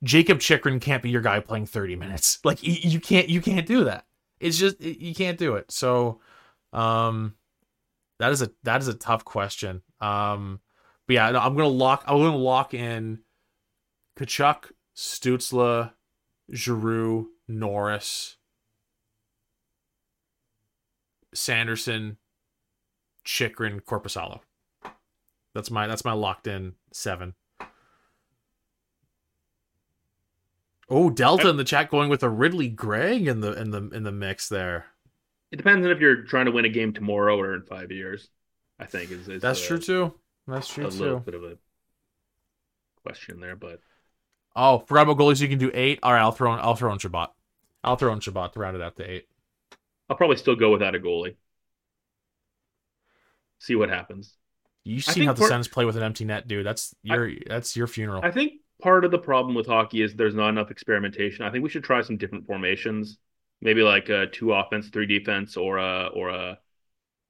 [0.03, 2.39] Jakob Chychrun can't be your guy playing 30 minutes.
[2.45, 4.05] Like you, you can't you can't do that.
[4.39, 5.71] It's just you can't do it.
[5.71, 6.21] So
[6.71, 7.33] um
[8.19, 9.81] that is a that is a tough question.
[9.99, 10.59] Um
[11.09, 13.21] but yeah, no, I'm gonna lock I'm gonna lock in
[14.15, 15.91] Tkachuk, Stützle,
[16.53, 18.37] Giroux, Norris,
[21.33, 22.17] Sanderson,
[23.23, 24.41] Chychrun, Korpisalo.
[25.55, 27.33] That's my that's my locked in seven.
[30.91, 34.03] Oh, Delta in the chat going with a Ridly Greig in the in the in
[34.03, 34.85] the mix there.
[35.51, 38.29] it depends on if you're trying to win a game tomorrow or in five years.
[38.79, 40.13] I think is, is That's a, true too.
[40.49, 41.25] That's true A true little too.
[41.25, 41.57] bit of a
[43.03, 43.79] question there, but
[44.55, 45.41] Oh, forgot about goalies.
[45.41, 45.99] You can do eight.
[46.03, 47.29] All right, I'll throw in I'll throw in Chabot.
[47.83, 49.27] I'll throw in Chabot to round it out to eight.
[50.09, 51.35] I'll probably still go without a goalie.
[53.59, 54.33] See what happens.
[54.83, 56.65] You I seen how the part- Sens play with an empty net, dude?
[56.65, 58.21] That's your that's your funeral.
[58.23, 61.45] I think part of the problem with hockey is there's not enough experimentation.
[61.45, 63.17] I think we should try some different formations.
[63.61, 66.59] Maybe like a two offense, three defense, or a or a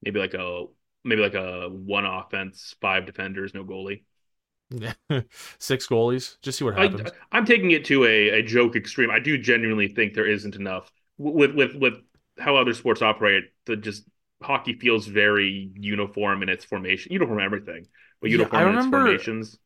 [0.04, 0.66] maybe like a
[1.04, 4.04] maybe like a one offense, five defenders, no goalie.
[5.60, 6.38] Six goalies.
[6.42, 7.10] Just see what happens.
[7.32, 9.10] I'm taking it to a, a joke extreme.
[9.10, 11.94] I do genuinely think there isn't enough with with with
[12.38, 13.46] how other sports operate.
[13.66, 14.04] The just
[14.42, 17.88] hockey feels very uniform in its formation, uniform everything,
[18.22, 19.58] but Yeah, uniform I in its remember- formations.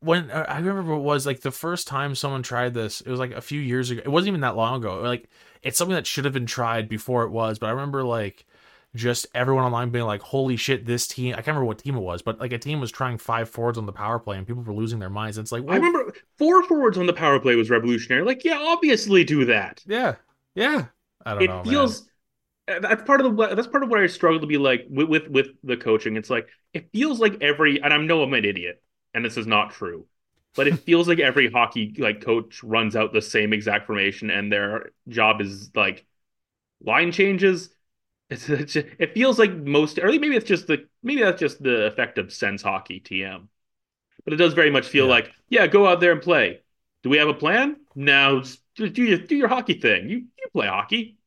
[0.00, 3.08] when uh, I remember what it was like the first time someone tried this, it
[3.10, 4.02] was like a few years ago.
[4.04, 5.00] It wasn't even that long ago.
[5.00, 5.28] Like
[5.62, 8.46] it's something that should have been tried before it was, but I remember like
[8.94, 12.00] just everyone online being like, "Holy shit, this team!" I can't remember what team it
[12.00, 14.62] was, but like a team was trying five forwards on the power play, and people
[14.62, 15.36] were losing their minds.
[15.36, 18.24] It's like, I remember four forwards on the power play was revolutionary.
[18.24, 19.82] Like, yeah, obviously do that.
[19.86, 20.16] Yeah,
[20.54, 20.86] yeah.
[21.26, 21.60] I don't it know.
[21.60, 22.08] It feels
[22.68, 22.82] man.
[22.82, 25.28] that's part of the that's part of what I struggle to be like with, with
[25.28, 26.16] with the coaching.
[26.16, 28.80] It's like it feels like every, and I know I'm an idiot,
[29.12, 30.06] and this is not true,
[30.54, 34.52] but it feels like every hockey like coach runs out the same exact formation, and
[34.52, 36.06] their job is like
[36.84, 37.70] line changes
[38.30, 41.86] it's, it's it feels like most, or maybe it's just the maybe that's just the
[41.86, 43.48] effect of Sens hockey TM,
[44.24, 45.10] but it does very much feel yeah.
[45.10, 46.60] like yeah, go out there and play.
[47.02, 47.76] Do we have a plan?
[47.94, 48.42] Now
[48.76, 50.08] do your do your hockey thing.
[50.08, 51.18] You you play hockey.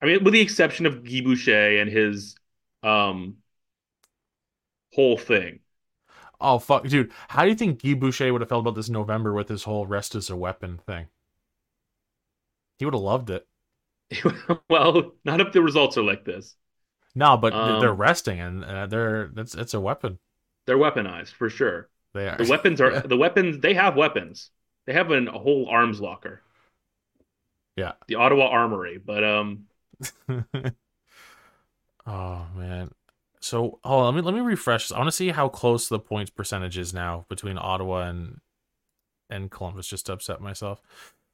[0.00, 2.36] I mean, with the exception of Guy Boucher and his
[2.82, 3.38] um
[4.92, 5.60] whole thing.
[6.40, 7.12] Oh fuck, dude!
[7.28, 9.86] How do you think Guy Boucher would have felt about this November with his whole
[9.86, 11.08] "rest as a weapon" thing?
[12.78, 13.46] He would have loved it.
[14.70, 16.56] well, not if the results are like this.
[17.14, 20.18] No, but um, they're resting and uh, they're that's it's a weapon.
[20.66, 21.88] They're weaponized for sure.
[22.14, 22.36] They are.
[22.36, 23.00] The weapons are yeah.
[23.06, 23.60] the weapons.
[23.60, 24.50] They have weapons.
[24.86, 26.42] They have an, a whole arms locker.
[27.76, 27.92] Yeah.
[28.06, 29.64] The Ottawa Armory, but um.
[32.06, 32.90] oh man.
[33.40, 34.90] So hold on, let me let me refresh.
[34.92, 38.40] I want to see how close the points percentage is now between Ottawa and
[39.30, 39.86] and Columbus.
[39.88, 40.80] Just to upset myself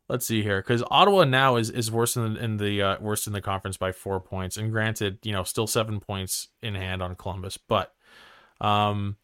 [0.09, 3.27] let's see here because Ottawa now is is worse in the, in the uh, worst
[3.27, 7.03] in the conference by four points, and granted, you know, still seven points in hand
[7.03, 7.95] on Columbus, but
[8.61, 9.17] um,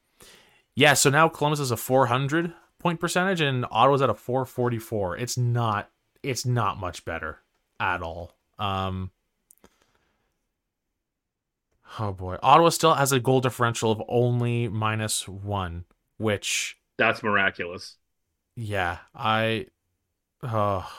[0.75, 0.95] yeah.
[0.95, 4.79] So now Columbus is a four hundred point percentage, and Ottawa's at a four forty
[4.79, 5.17] four.
[5.17, 5.91] It's not
[6.23, 7.39] it's not much better
[7.79, 8.37] at all.
[8.59, 9.11] Um.
[11.99, 15.85] Oh boy, Ottawa still has a goal differential of only minus one,
[16.19, 17.97] which that's miraculous.
[18.55, 19.67] Yeah, I
[20.43, 20.91] Oh.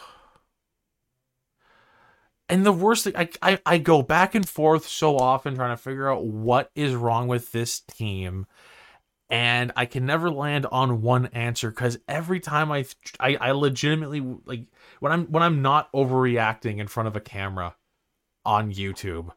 [2.49, 5.81] And the worst thing, I, I, I go back and forth so often trying to
[5.81, 8.45] figure out what is wrong with this team.
[9.29, 12.83] And I can never land on one answer because every time I,
[13.21, 14.65] I, I legitimately like
[14.99, 17.73] when I'm when I'm not overreacting in front of a camera
[18.43, 19.29] on YouTube,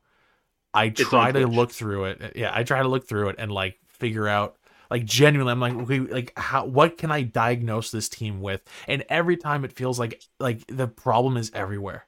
[0.75, 2.33] I try to look through it.
[2.35, 4.57] Yeah, I try to look through it and like figure out
[4.91, 8.63] like genuinely, I'm like, okay, like how what can I diagnose this team with?
[8.87, 12.07] And every time it feels like like the problem is everywhere.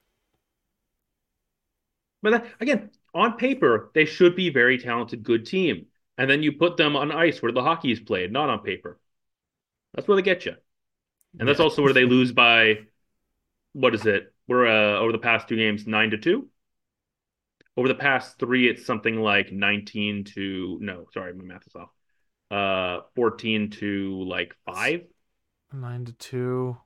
[2.22, 5.86] But that, again, on paper, they should be very talented, good team.
[6.18, 8.98] And then you put them on ice where the hockey is played, not on paper.
[9.94, 10.56] That's where they get you.
[11.38, 12.78] And that's also where they lose by
[13.74, 14.32] what is it?
[14.48, 16.48] We're uh, over the past two games, nine to two.
[17.76, 21.90] Over the past three, it's something like 19 to no, sorry, my math is off
[22.50, 25.02] uh 14 to like 5
[25.72, 26.76] 9 to 2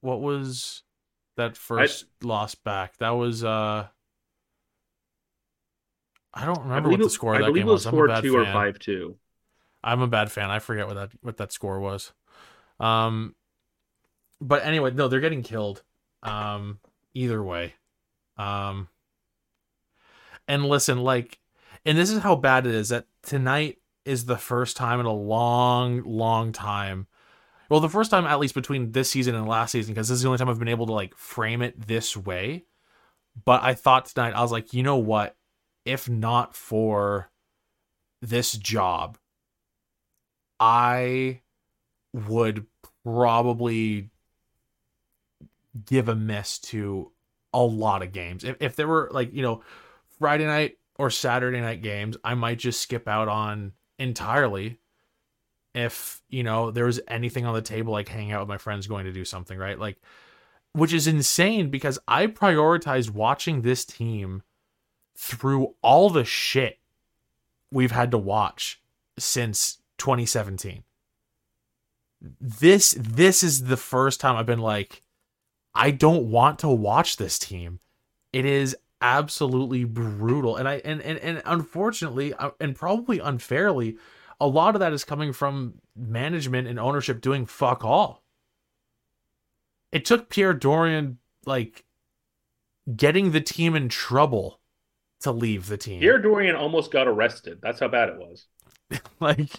[0.00, 0.82] what was
[1.36, 3.86] that first I, loss back that was uh
[6.34, 7.86] I don't remember I what the score of that game was.
[7.86, 8.40] I'm a bad 2 fan.
[8.40, 9.16] or 5 2.
[9.84, 10.50] I'm a bad fan.
[10.50, 12.12] I forget what that what that score was.
[12.80, 13.34] Um
[14.40, 15.82] but anyway, no, they're getting killed.
[16.22, 16.80] Um
[17.14, 17.74] either way.
[18.36, 18.88] Um
[20.48, 21.38] and listen, like
[21.86, 25.12] and this is how bad it is that tonight is the first time in a
[25.12, 27.06] long, long time.
[27.68, 30.22] Well, the first time at least between this season and last season, because this is
[30.22, 32.64] the only time I've been able to like frame it this way.
[33.44, 35.36] But I thought tonight, I was like, you know what?
[35.84, 37.30] If not for
[38.22, 39.18] this job,
[40.60, 41.40] I
[42.12, 42.66] would
[43.02, 44.10] probably
[45.84, 47.10] give a miss to
[47.52, 48.44] a lot of games.
[48.44, 49.62] If, if there were like, you know,
[50.18, 54.78] Friday night or Saturday night games, I might just skip out on entirely
[55.74, 58.86] if you know there was anything on the table like hanging out with my friends
[58.86, 59.78] going to do something right?
[59.78, 59.98] Like
[60.72, 64.42] which is insane because i prioritized watching this team
[65.16, 66.80] through all the shit
[67.70, 68.82] we've had to watch
[69.16, 70.82] since 2017
[72.40, 75.02] this this is the first time i've been like
[75.74, 77.80] i don't want to watch this team.
[78.32, 80.56] It is absolutely brutal.
[80.56, 83.98] And i and and, and unfortunately uh, and probably unfairly
[84.40, 88.24] a lot of that is coming from management and ownership doing fuck all.
[89.92, 91.84] It took pierre Dorion like
[92.96, 94.60] getting the team in trouble
[95.20, 96.00] to leave the team.
[96.00, 97.58] Pierre Dorion almost got arrested.
[97.62, 98.46] That's how bad it was.
[99.20, 99.50] Like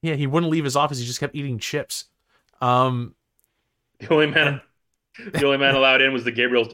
[0.00, 0.98] yeah he wouldn't leave his office.
[0.98, 2.06] He just kept eating chips.
[2.62, 3.14] Um
[3.98, 4.62] the only man
[5.18, 6.66] the only man allowed in was the Gabriel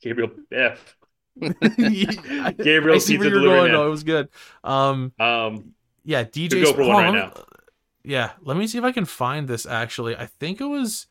[0.00, 0.96] Gabriel F.
[1.40, 3.72] Gabriel I see where you're going.
[3.72, 4.28] No, it was good.
[4.62, 5.72] Um, um,
[6.04, 6.88] yeah, DJ Sprong.
[6.88, 7.32] Right now.
[8.04, 10.16] yeah, let me see if I can find this actually.
[10.16, 11.06] I think it was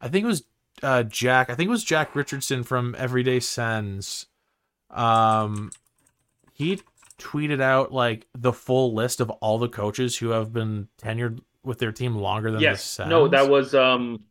[0.00, 0.44] I think it was
[0.82, 1.50] uh Jack.
[1.50, 4.26] I think it was Jack Richardson from Everyday Sens.
[4.90, 5.70] Um
[6.54, 6.80] he
[7.18, 11.78] tweeted out like the full list of all the coaches who have been tenured with
[11.78, 12.82] their team longer than yes.
[12.82, 13.10] the Sens.
[13.10, 14.24] No, that was um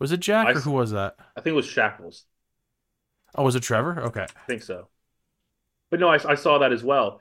[0.00, 1.16] Was it Jack I or who was that?
[1.36, 2.24] I think it was Shackles.
[3.34, 4.00] Oh, was it Trevor?
[4.06, 4.22] Okay.
[4.22, 4.88] I think so.
[5.90, 7.20] But no, I, I saw that as well,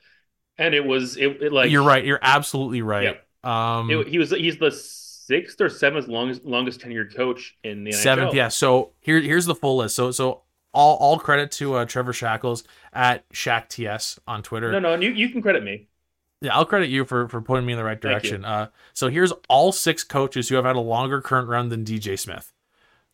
[0.58, 2.04] and it was it, it like You're right.
[2.04, 3.20] You're absolutely right.
[3.44, 7.92] Um It, he was he's the sixth or seventh longest longest tenured coach in the
[7.92, 8.36] Seventh, NHL.
[8.36, 8.48] yeah.
[8.48, 9.96] So here, here's the full list.
[9.96, 10.42] So, so
[10.74, 12.64] all all credit to uh, Trevor Shackles
[12.94, 14.72] at ShackTS on Twitter.
[14.72, 15.88] No, no, you you can credit me.
[16.42, 18.46] Yeah, I'll credit you for for pointing me in the right direction.
[18.46, 22.18] Uh, so here's all six coaches who have had a longer current run than DJ
[22.18, 22.54] Smith.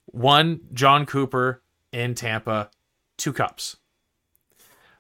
[0.06, 2.70] One, Jon Cooper in Tampa,
[3.18, 3.78] two cups.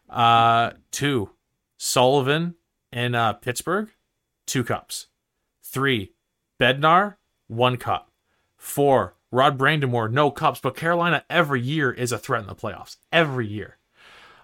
[0.10, 1.32] Uh, two,
[1.78, 2.56] Sullivan
[2.92, 3.90] in uh, Pittsburgh,
[4.46, 5.08] two cups.
[5.64, 6.14] Three,
[6.60, 7.16] Bednar,
[7.48, 8.12] one cup.
[8.58, 12.98] Four, Rod Brind'Amour, no cups, but Carolina every year is a threat in the playoffs.
[13.12, 13.78] Every year.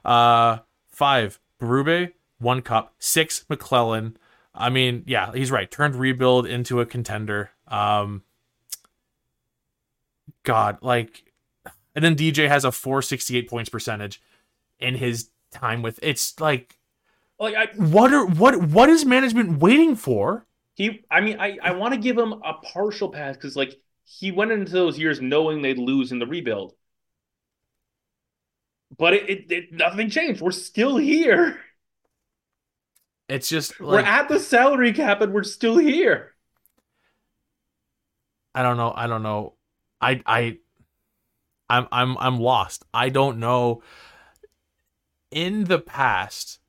[0.04, 0.60] Uh,
[0.90, 2.94] five, Berube, one cup.
[3.00, 4.16] Six, McLellan.
[4.54, 5.72] I mean, yeah, he's right.
[5.72, 7.52] Turned rebuild into a contender.
[7.68, 8.24] Um,
[10.44, 11.24] God, like,
[11.96, 14.22] and then DJ has a 468 points percentage
[14.80, 16.00] in his time with.
[16.04, 16.78] It's like,
[17.40, 20.46] Like I, what are what what is management waiting for?
[20.76, 24.32] he, I mean, I I want to give him a partial pass because like he
[24.32, 26.74] went into those years knowing they'd lose in the rebuild,
[28.98, 30.42] but it, it, it nothing changed.
[30.42, 31.60] We're still here.
[33.30, 36.36] It's just we're at the salary cap and we're still here.
[38.54, 38.94] I don't know.
[38.96, 39.56] I don't know.
[40.02, 40.58] I I
[41.70, 42.86] I'm I'm I'm lost.
[42.94, 43.82] I don't know.
[45.32, 46.60] In the past,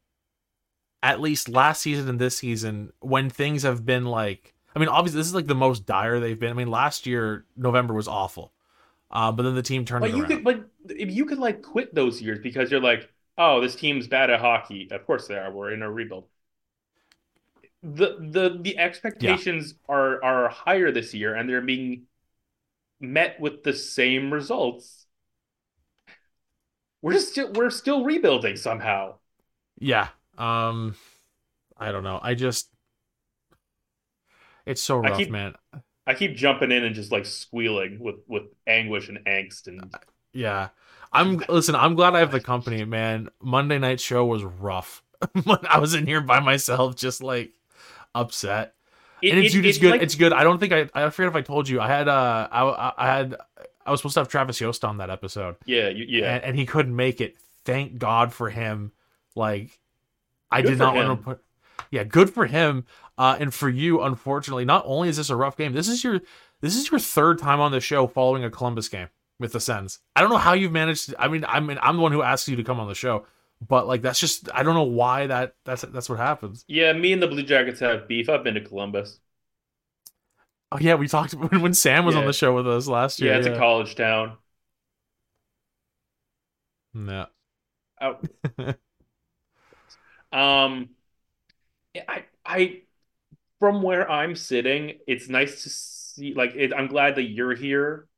[1.02, 5.18] at least last season and this season, when things have been like I mean, obviously
[5.20, 6.50] this is like the most dire they've been.
[6.50, 8.52] I mean, last year November was awful.
[9.10, 10.28] Uh, but then the team turned But you around.
[10.28, 14.06] could, but if you could like quit those years because you're like, oh, this team's
[14.08, 14.88] bad at hockey.
[14.90, 15.52] Of course they are.
[15.52, 16.26] We're in a rebuild.
[17.82, 22.06] The the the expectations are are higher this year, and they're being
[23.02, 25.06] met with the same results.
[27.02, 29.14] We're just still we're still rebuilding somehow.
[29.78, 30.08] Yeah.
[30.38, 30.94] Um
[31.76, 32.20] I don't know.
[32.22, 32.68] I just
[34.64, 35.54] it's so I rough, keep- man.
[36.06, 39.94] I keep jumping in and just like squealing with with anguish and angst and
[40.32, 40.68] Yeah.
[41.12, 43.28] I'm listen, I'm glad I have the company, man.
[43.42, 45.02] Monday night show was rough.
[45.68, 47.52] I was in here by myself just like
[48.14, 48.74] upset.
[49.22, 49.90] It, and it's, it- it's good.
[49.92, 50.32] like- it's good.
[50.32, 51.80] I don't think I I forget if I told you.
[51.80, 53.36] I had uh I I- had
[53.84, 55.56] I was supposed to have Travis Yost on that episode.
[55.66, 56.34] yeah you, yeah.
[56.34, 57.36] And, and he couldn't make it.
[57.64, 58.92] Thank God for him.
[59.34, 59.78] Like
[60.50, 61.40] I Good did not want to put
[61.90, 62.84] Yeah, good for him.
[63.18, 66.20] Uh and for you, unfortunately, not only is this a rough game, this is your
[66.60, 69.08] this is your third time on the show following a Columbus game
[69.40, 69.98] with the Sens.
[70.14, 72.22] I don't know how you've managed to, I mean, I mean I'm the one who
[72.22, 73.26] asked you to come on the show,
[73.68, 76.64] but like that's just I don't know why that that's that's what happens.
[76.68, 78.28] yeah, me and the Blue Jackets have beef.
[78.28, 79.18] I've been to Columbus.
[80.72, 83.32] Oh yeah, we talked when, when Sam was on the show with us last year.
[83.32, 84.36] Yeah, it's a college town.
[86.94, 87.26] No.
[88.00, 88.18] Oh.
[90.36, 90.90] um,
[92.08, 92.82] I, I,
[93.60, 96.34] from where I'm sitting, it's nice to see.
[96.34, 98.08] Like, it, I'm glad that you're here.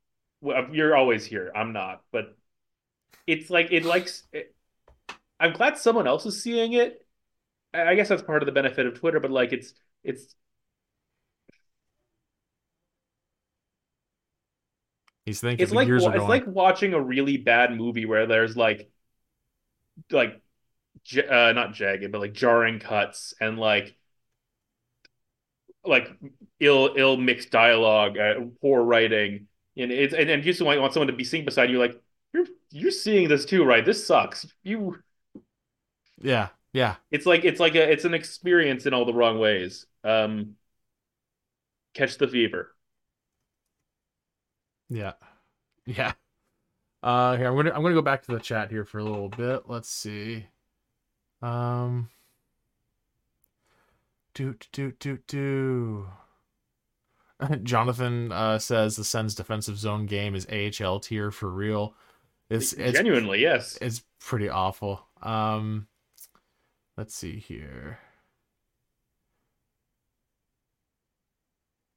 [0.41, 1.53] Well, you're always here.
[1.55, 2.37] I'm not, but
[3.27, 4.25] it's like it likes.
[4.33, 4.54] It,
[5.45, 7.07] I'm glad someone else is seeing it.
[7.73, 10.35] I guess that's part of the benefit of Twitter, but like, it's it's
[15.27, 18.27] He's thinking it's like years wa- are it's like watching a really bad movie where
[18.27, 18.91] there's like
[20.11, 20.41] like
[21.05, 23.97] j- uh not jagged but like jarring cuts and like
[25.85, 26.09] like
[26.61, 29.47] ill ill mixed dialogue uh, poor writing.
[29.77, 32.01] And it's and, and you just want, want someone to be sitting beside you like
[32.33, 33.85] you're you're seeing this too right?
[33.85, 34.47] This sucks.
[34.63, 34.99] You
[36.25, 36.97] yeah, yeah.
[37.11, 40.57] it's like it's like a it's an experience in all the wrong ways um
[41.95, 42.75] catch the fever
[44.89, 45.15] Yeah.
[45.87, 46.13] Yeah.
[47.03, 49.29] Uh here I'm gonna I'm gonna go back to the chat here for a little
[49.29, 49.65] bit.
[49.69, 50.47] Let's see.
[51.43, 52.11] Um
[54.35, 56.09] do do do do
[57.63, 61.95] Jonathan uh says the Sens defensive zone game is AHL tier for real.
[62.51, 65.07] It's it's genuinely yes it's pretty awful.
[65.23, 65.87] Um
[66.97, 67.99] let's see here.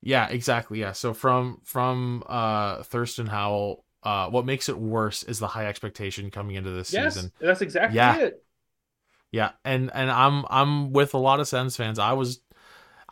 [0.02, 0.80] Yeah, exactly.
[0.80, 0.92] Yeah.
[0.94, 6.32] So from from uh Thurston Howell, uh what makes it worse is the high expectation
[6.32, 7.32] coming into this yes season.
[7.40, 8.18] that's exactly Yeah.
[8.18, 8.44] it
[9.32, 12.00] Yeah, and and I'm I'm with a lot of Sens fans.
[12.00, 12.40] I was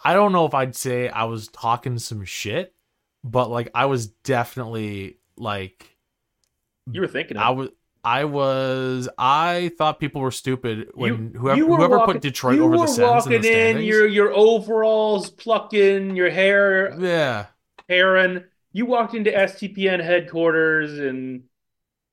[0.04, 2.74] I don't know if I'd say I was talking some shit,
[3.24, 5.98] but like I was definitely like
[6.92, 7.38] You were thinking.
[7.38, 7.70] I was
[8.06, 12.60] I was I thought people were stupid when You- whoever you whoever walking- put Detroit
[12.60, 13.04] over the Sens in
[13.34, 17.48] walking the in, your your overalls plucking, your hair yeah.
[17.90, 21.44] Aaron, you walked into SDPN headquarters in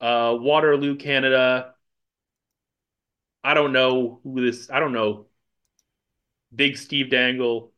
[0.01, 1.75] uh, Waterloo, Canada.
[3.45, 4.71] I don't know who this.
[4.71, 5.27] I don't know.
[6.55, 7.72] Big Steve Dangle.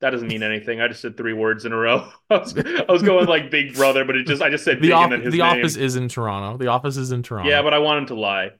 [0.00, 0.80] That doesn't mean anything.
[0.80, 2.08] I just said three words in a row.
[2.30, 4.82] I was, I was going like Big Brother, but it just I just said The,
[4.82, 6.56] Big off- the office is in Toronto.
[6.56, 7.50] The office is in Toronto.
[7.50, 8.50] Yeah, but I want him to lie.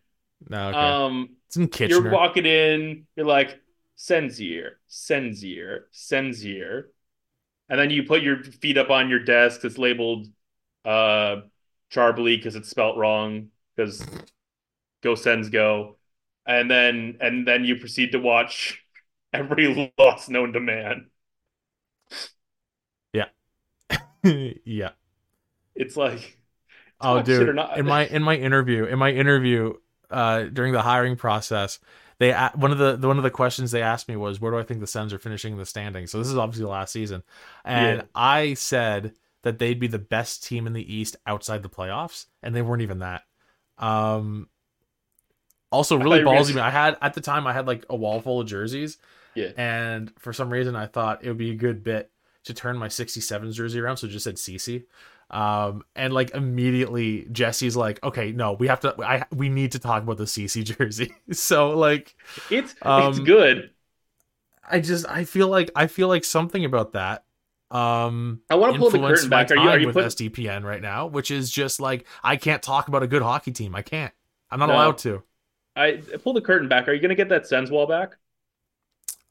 [0.48, 0.78] no, okay.
[0.78, 3.06] Um, it's in you're walking in.
[3.16, 3.60] You're like
[3.96, 6.84] Sensier, Sensier, Sensier,
[7.68, 9.64] and then you put your feet up on your desk.
[9.64, 10.26] It's labeled
[10.84, 11.42] uh
[11.92, 13.48] Charbly because it's spelt wrong.
[13.76, 14.04] Because
[15.02, 15.96] go Sens go,
[16.46, 18.82] and then and then you proceed to watch
[19.32, 21.06] every loss known to man.
[24.64, 24.90] yeah.
[25.74, 26.36] It's like
[27.00, 27.48] Oh, dude!
[27.76, 29.74] In my in my interview, in my interview,
[30.10, 31.78] uh, during the hiring process,
[32.18, 34.58] they one of the, the one of the questions they asked me was, "Where do
[34.58, 37.22] I think the Sens are finishing the standings?" So this is obviously the last season,
[37.64, 38.04] and Yeah.
[38.16, 42.54] I said that they'd be the best team in the East outside the playoffs, and
[42.54, 43.22] they weren't even that.
[43.78, 44.48] Um,
[45.70, 46.58] also, really you gonna ballsy.
[46.58, 48.98] I had at the time I had like a wall full of jerseys,
[49.34, 49.52] Yeah.
[49.56, 52.10] and for some reason I thought it would be a good bit
[52.44, 54.84] to turn my 67s jersey around, so it just said CC.
[55.30, 59.78] Um, and like immediately Jesse's like, okay, no, we have to, I, we need to
[59.78, 61.12] talk about the CC jersey.
[61.32, 62.14] so like,
[62.50, 63.70] it's it's um, good.
[64.70, 67.24] I just, I feel like, I feel like something about that.
[67.70, 69.50] Um, I want to pull the curtain back.
[69.50, 70.10] Are you are you with putting?
[70.10, 73.74] SDPN right now, which is just like, I can't talk about a good hockey team.
[73.74, 74.12] I can't.
[74.50, 74.74] I'm not No.
[74.74, 75.22] allowed to.
[75.76, 76.88] I pull the curtain back.
[76.88, 78.16] Are you gonna get that Sens wall back?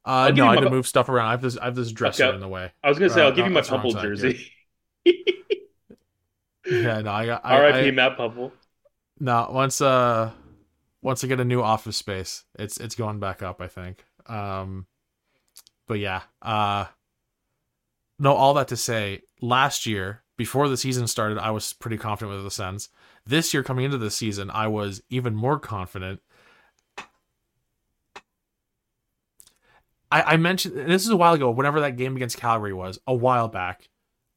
[0.08, 1.28] Uh, no, I had my- to move stuff around.
[1.28, 2.36] I have this, I have this dresser Okay.
[2.36, 2.72] in the way.
[2.84, 4.52] I was gonna say Uh, I'll give you my that's Puempel jersey.
[6.70, 7.88] Yeah, no, I got, I, R.I.P.
[7.88, 8.52] I, Matt Puempel.
[9.20, 10.32] No, once uh
[11.02, 14.04] once I get a new office space, it's it's going back up, I think.
[14.28, 14.86] Um
[15.88, 16.86] but yeah, uh
[18.20, 22.36] no, all that to say, last year, before the season started, I was pretty confident
[22.36, 22.90] with the Sens.
[23.26, 26.20] This year coming into the season, I was even more confident.
[30.12, 33.14] I, I mentioned this is a while ago, whenever that game against Calgary was, a
[33.14, 33.90] while back.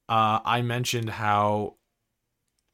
[0.09, 1.77] Uh, I mentioned how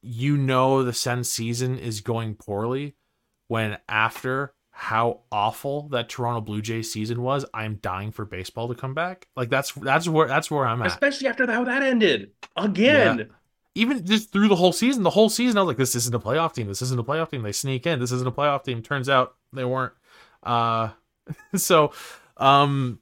[0.01, 2.95] you know the Sens season is going poorly
[3.47, 8.75] when after how awful that Toronto Blue Jays season was, I'm dying for baseball to
[8.75, 9.27] come back.
[9.35, 10.87] Like that's that's where that's where I'm at.
[10.87, 13.29] Especially after how that ended again.
[13.73, 16.19] Even just through the whole season, the whole season I was like, this isn't a
[16.19, 16.67] playoff team.
[16.67, 17.41] This isn't a playoff team.
[17.43, 17.99] They sneak in.
[17.99, 18.81] This isn't a playoff team.
[18.81, 19.93] Turns out they weren't.
[20.43, 20.89] Uh,
[21.55, 21.91] so,
[22.37, 22.99] um,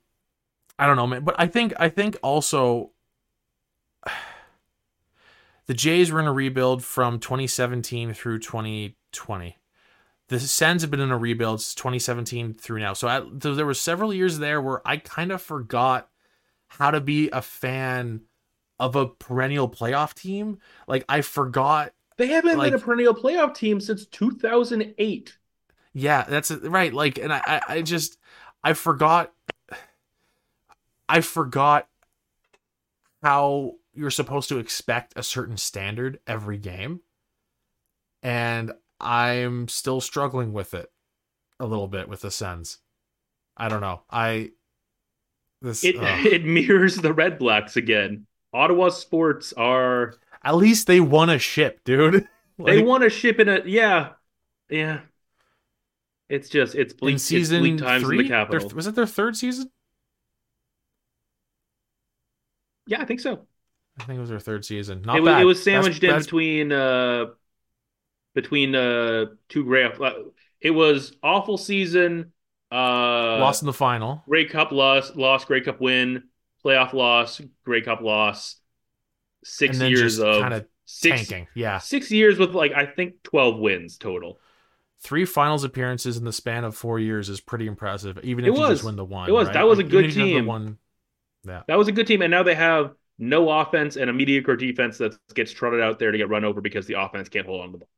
[0.79, 1.23] I don't know, man.
[1.23, 2.91] But I think I think also
[5.67, 9.57] the Jays were in a rebuild from 2017 through 2020.
[10.27, 12.93] The Sens have been in a rebuild since 2017 through now.
[12.93, 16.09] So, I, so there were several years there where I kind of forgot
[16.67, 18.21] how to be a fan
[18.79, 20.57] of a perennial playoff team.
[20.87, 21.93] Like I forgot.
[22.17, 25.37] They haven't Like- been a perennial playoff team since 2008.
[25.93, 26.93] Yeah, that's right.
[26.93, 28.17] Like, and I, I, I just,
[28.65, 29.31] I forgot.
[31.07, 31.87] I forgot
[33.21, 37.01] how you're supposed to expect a certain standard every game,
[38.23, 40.91] and I'm still struggling with it
[41.59, 42.79] a little bit with the Sens.
[43.57, 44.03] I don't know.
[44.11, 44.51] I
[45.61, 46.25] this It ugh.
[46.25, 48.27] it mirrors the Redblacks again.
[48.53, 52.27] Ottawa sports are at least they won a ship, dude.
[52.65, 54.13] they Like, want to ship in a yeah
[54.69, 55.01] yeah.
[56.29, 58.19] It's just it's bleak, in it's season bleak times three.
[58.19, 59.69] in the Their- was it their third season?
[62.87, 63.45] Yeah, I think so.
[63.99, 65.01] I think it was their third season.
[65.03, 65.41] Not it, was, bad.
[65.41, 67.25] it was That's- sandwiched in that's- between uh
[68.33, 70.13] between uh two great uh,
[70.59, 72.33] it was awful season
[72.71, 72.75] uh
[73.39, 74.23] lost in the final.
[74.27, 76.23] Grey Cup loss loss Grey Cup win
[76.63, 78.57] playoff loss Grey Cup loss
[79.43, 81.47] six years of kind of six tanking.
[81.55, 84.39] Yeah, six years with like I think 12 wins total
[85.01, 88.19] three finals appearances in the span of four years is pretty impressive.
[88.23, 89.49] Even It if you just win the one, It was.
[89.49, 89.53] right?
[89.53, 90.45] That was a good even if you have the team.
[90.45, 90.77] One,
[91.43, 94.55] yeah, that was a good team and now they have no offense and a mediocre
[94.55, 97.61] defense that gets trotted out there to get run over because the offense can't hold
[97.61, 97.89] on to the ball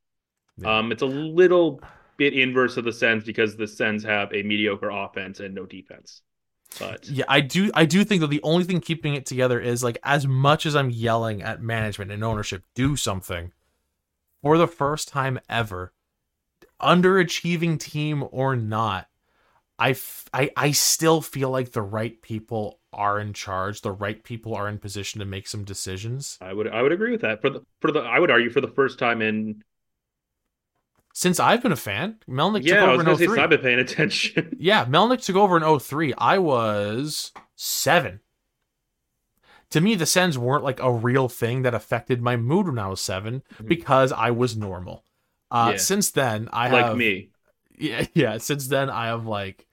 [0.58, 0.78] Yeah.
[0.80, 1.82] um it's a little
[2.18, 6.22] bit inverse of the Sens because the Sens have a mediocre offense and no defense
[6.80, 7.26] but yeah.
[7.28, 7.72] I do.
[7.74, 10.76] I do think that the only thing keeping it together is like as much as
[10.76, 13.52] I'm yelling at management and ownership, do something.
[14.42, 15.94] For the first time ever,
[16.82, 19.08] underachieving team or not,
[19.80, 24.24] I, f- I I still feel like the right people are in charge, the right
[24.24, 26.42] people are in position to make some decisions.
[26.42, 27.42] I would I would agree with that.
[27.42, 29.64] For the for the I would argue for the first time in
[31.14, 33.40] Since I've been a fan, Melnyk yeah, took over gonna in say since 03.
[33.40, 34.56] I've been paying attention.
[34.60, 36.14] Yeah, Melnyk took over in 03.
[36.18, 38.22] I was seven.
[39.70, 42.88] To me, the Sens weren't like a real thing that affected my mood when I
[42.90, 43.68] was 7 Mhm.
[43.68, 45.06] because I was normal.
[45.52, 45.78] Uh, Yeah.
[45.78, 47.30] Since then, I like have me.
[47.78, 48.38] yeah, yeah.
[48.38, 49.66] Since then, I have like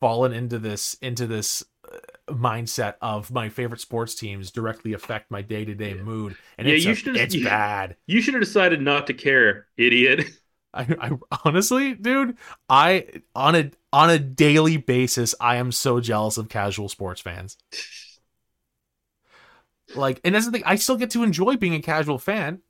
[0.00, 1.98] fallen into this into this uh,
[2.32, 6.74] mindset of my favorite sports teams directly affect my day to day mood, and Yeah,
[6.74, 7.96] it's you should- it's you- bad.
[8.06, 10.24] You should have decided not to care, idiot.
[10.74, 11.10] I, I
[11.44, 12.36] honestly, dude,
[12.68, 17.56] I on a on a daily basis, I am so jealous of casual sports fans.
[19.94, 20.62] Like, and that's the thing.
[20.66, 22.60] I still get to enjoy being a casual fan.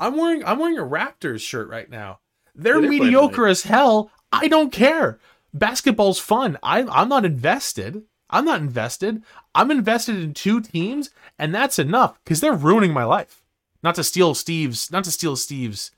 [0.00, 2.18] I'm wearing I'm wearing a Raptors shirt right now.
[2.54, 4.10] They're Yeah, they're mediocre as hell.
[4.32, 5.20] I don't care.
[5.54, 6.58] Basketball's fun.
[6.62, 8.02] I I'm not invested.
[8.30, 9.22] I'm not invested.
[9.54, 13.42] I'm invested in two teams, and that's enough because they're ruining my life.
[13.82, 15.90] Not to steal Steve's, not to steal Steve's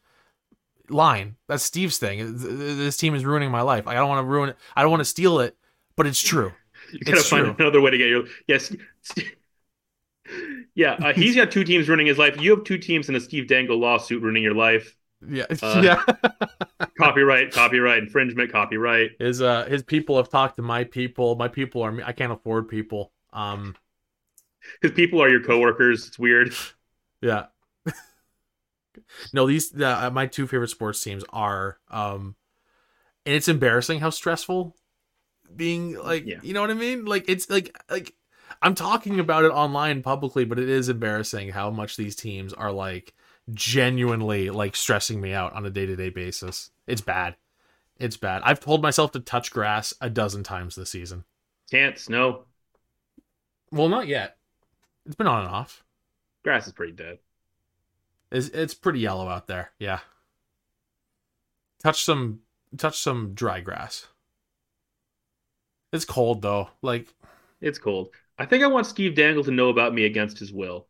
[0.88, 1.36] line.
[1.48, 2.18] That's Steve's thing.
[2.18, 3.86] Th- th- This team is ruining my life.
[3.86, 4.57] I don't want to ruin it.
[4.76, 5.57] I don't want to steal it,
[5.96, 6.53] but it's true.
[6.92, 7.55] You gotta It's find true.
[7.59, 8.74] another way to get your yes.
[10.74, 12.40] Yeah, uh, he's got two teams ruining his life.
[12.40, 14.96] You have two teams in a Steve Dangle lawsuit ruining your life.
[15.28, 16.88] Yeah, Uh, yeah.
[16.98, 19.10] Copyright, copyright, infringement, copyright.
[19.18, 21.36] his uh his people have talked to my people.
[21.36, 22.02] My people are.
[22.04, 23.12] I can't afford people.
[23.32, 23.74] Um,
[24.80, 26.06] His people are your coworkers.
[26.08, 26.52] It's weird.
[27.20, 27.46] yeah.
[29.32, 32.36] no, these uh, my two favorite sports teams are um,
[33.26, 34.76] and it's embarrassing how stressful
[35.54, 36.40] being like Yeah.
[36.42, 37.04] you know what I mean.
[37.04, 38.14] Like it's like like
[38.61, 42.72] I'm talking about it online publicly, but it is embarrassing how much these teams are
[42.72, 43.14] like
[43.53, 46.70] genuinely like stressing me out on a day to day basis.
[46.86, 47.36] It's bad.
[47.98, 48.42] It's bad.
[48.44, 51.24] I've told myself to touch grass a dozen times this season.
[51.70, 52.44] Can't snow.
[53.70, 54.36] Well, not yet.
[55.07, 55.84] It's been on and off.
[56.44, 57.18] Grass is pretty dead.
[58.30, 59.70] It's it's pretty yellow out there.
[59.78, 60.00] Yeah.
[61.82, 62.40] Touch some
[62.76, 64.07] touch some dry grass.
[65.92, 66.70] It's cold though.
[66.80, 67.14] Like
[67.61, 68.11] It's cold.
[68.43, 70.88] I think I want Steve Dangle to know about me against his will.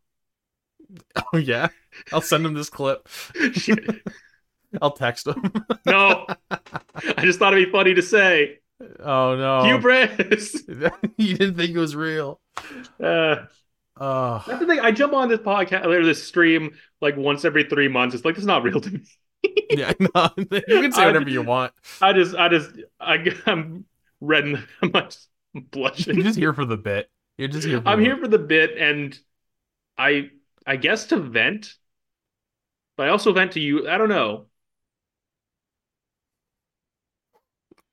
[1.35, 1.69] oh yeah.
[2.13, 3.07] I'll send him this clip.
[3.53, 3.79] Shit.
[4.81, 5.53] I'll text him.
[5.87, 8.61] No, I just thought it'd be funny to say.
[9.01, 9.65] oh no.
[9.65, 10.63] Hubris.
[11.19, 12.41] you didn't think it was real.
[13.03, 13.37] Uh,
[14.01, 14.43] Oh.
[14.47, 14.81] that's the thing.
[14.81, 16.71] I jump on this podcast or this stream
[17.03, 18.15] like once every three months.
[18.15, 19.01] It's like it's not real to me.
[19.71, 20.31] Yeah, no.
[20.39, 21.73] You can say I- whatever you want.
[22.01, 23.85] I just, I just, I, I'm
[24.21, 25.29] red and I'm just
[26.07, 27.11] You're just here for the bit.
[27.39, 29.19] You're just here I'm here for the bit, and
[29.99, 30.31] I,
[30.67, 31.75] I guess to vent,
[32.97, 33.89] but I also vent to you.
[33.89, 34.47] I don't know.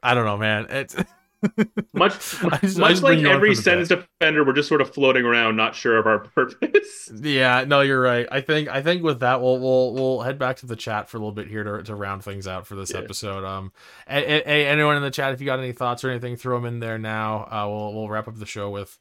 [0.01, 0.67] I don't know, man.
[0.69, 0.95] It's
[1.93, 5.73] Much, I just- much like every the defender, we're just sort of floating around, not
[5.73, 7.09] sure of our purpose.
[7.15, 8.27] Yeah, no, you're right.
[8.29, 11.15] I think I think with that we'll we'll we'll head back to the chat for
[11.15, 12.99] a little bit here to to round things out for this Yeah.
[12.99, 13.45] episode.
[13.45, 13.71] Um,
[14.09, 16.65] a- a- anyone in the chat, if you got any thoughts or anything, throw them
[16.65, 17.45] in there now.
[17.49, 18.99] Uh, we'll we'll wrap up the show with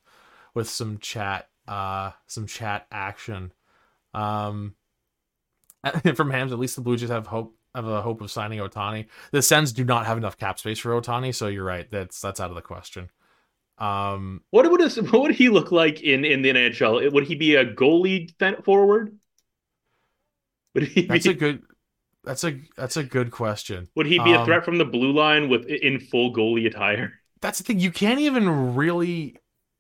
[0.58, 3.52] with some chat, uh, some chat action.
[4.12, 4.74] Um,
[6.16, 9.06] from Hams, at least the Blue Jays have hope have a hope of signing Ohtani.
[9.30, 11.88] The Sens do not have enough cap space for Ohtani, so you're right.
[11.88, 13.08] That's that's out of the question.
[13.78, 17.12] Um, What would a, what would he look like in in the NHL?
[17.12, 18.28] Would he be a goalie
[18.64, 19.16] forward?
[20.74, 21.62] Would he that's be, a good.
[22.24, 23.86] That's a that's a good question.
[23.94, 27.12] would he be a um, threat from the blue line with in full goalie attire?
[27.40, 27.78] that's the thing.
[27.78, 29.36] You can't even really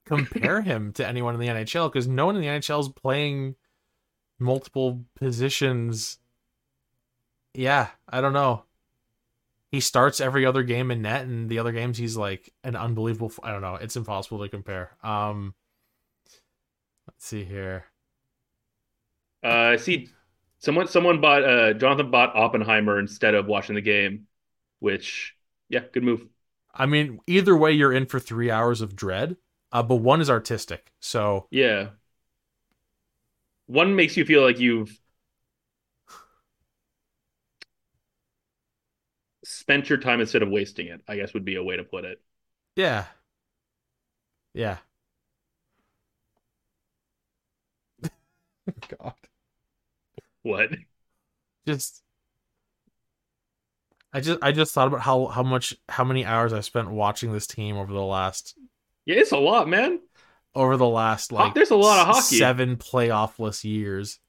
[0.08, 3.54] compare him to anyone in the NHL because no one in the NHL is playing
[4.38, 6.18] multiple positions.
[7.54, 8.64] Yeah, I don't know.
[9.70, 13.32] He starts every other game in net, and the other games he's like an unbelievable.
[13.42, 13.74] I don't know.
[13.74, 14.96] It's impossible to compare.
[15.02, 15.54] Um,
[17.06, 17.84] let's see here.
[19.42, 20.08] Uh, see,
[20.58, 24.26] someone someone bought uh Jonathan bought Oppenheimer instead of watching the game,
[24.78, 25.34] which
[25.68, 26.26] yeah, good move.
[26.74, 29.36] I mean, either way, you're in for three hours of dread.
[29.72, 31.90] Uh, but one is artistic, so Yeah,
[33.66, 34.98] one makes you feel like you've
[39.44, 41.00] spent your time instead of wasting it.
[41.08, 42.20] I guess would be a way to put it.
[42.76, 43.06] Yeah.
[44.54, 44.78] Yeah.
[48.88, 49.14] God.
[50.42, 50.70] What?
[51.66, 52.02] Just
[54.12, 57.32] I just I just thought about how how much how many hours I spent watching
[57.32, 58.56] this team over the last
[59.08, 60.00] Yeah, it's a lot, man.
[60.54, 62.36] over the last like there's a lot of hockey.
[62.36, 64.20] Seven playoffless years.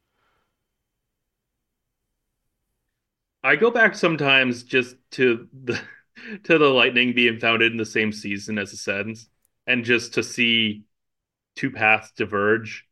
[3.43, 5.77] I go back sometimes just to the
[6.45, 9.27] to the Lightning being founded in the same season as the Sens,
[9.67, 10.83] and just to see
[11.57, 12.85] two paths diverge.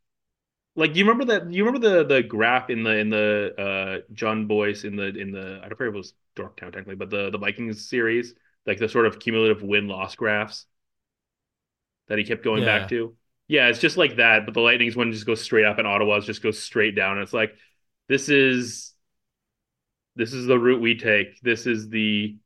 [0.76, 4.46] Like you remember that you remember the the graph in the in the uh Jon
[4.46, 7.30] Bois in the in the I don't remember if it was Dorktown technically, but the
[7.30, 8.34] the Vikings series,
[8.66, 10.66] like the sort of cumulative win loss graphs
[12.08, 12.80] that he kept going Yeah.
[12.80, 13.16] back to.
[13.50, 16.26] Yeah, it's just like that, but the Lightning's one just goes straight up and Ottawa's
[16.26, 17.14] just goes straight down.
[17.14, 17.56] And it's like
[18.10, 18.94] this is
[20.16, 21.40] this is the route we take.
[21.42, 22.38] This is the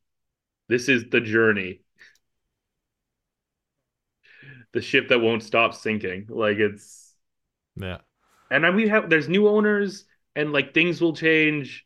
[0.70, 1.82] this is the journey.
[4.74, 6.28] The ship that won't stop sinking.
[6.30, 7.14] Like it's
[7.76, 7.98] Yeah.
[8.50, 10.06] and then we have there's new owners
[10.36, 11.86] and like things will change.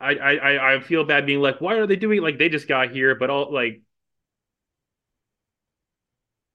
[0.00, 2.68] I I I- I feel bad being like, why are they doing like they just
[2.68, 3.82] got here, but all like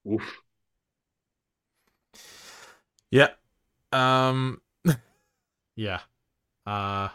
[0.08, 0.42] oof.
[3.12, 3.30] Yeah.
[3.92, 4.62] Um
[5.76, 6.02] yeah.
[6.66, 7.10] Uh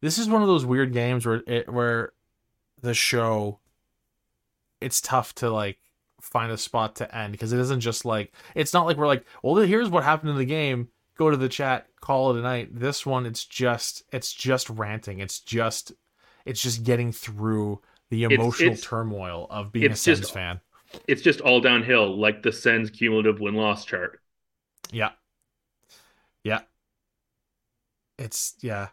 [0.00, 2.12] This is one of those weird games where it where
[2.80, 3.58] the show
[4.80, 5.78] it's tough to like
[6.20, 9.24] find a spot to end because it isn't just like it's not like we're like,
[9.42, 12.68] well here's what happened in the game, go to the chat, call it a night.
[12.72, 15.18] This one it's just it's just ranting.
[15.18, 15.92] It's just
[16.44, 17.80] it's just getting through
[18.10, 20.60] the emotional it's- turmoil of being a Sens just- fan.
[21.06, 24.22] It's just all downhill, like the Sens cumulative win loss chart.
[24.90, 25.10] Yeah.
[26.44, 26.60] Yeah.
[28.18, 28.88] It's yeah.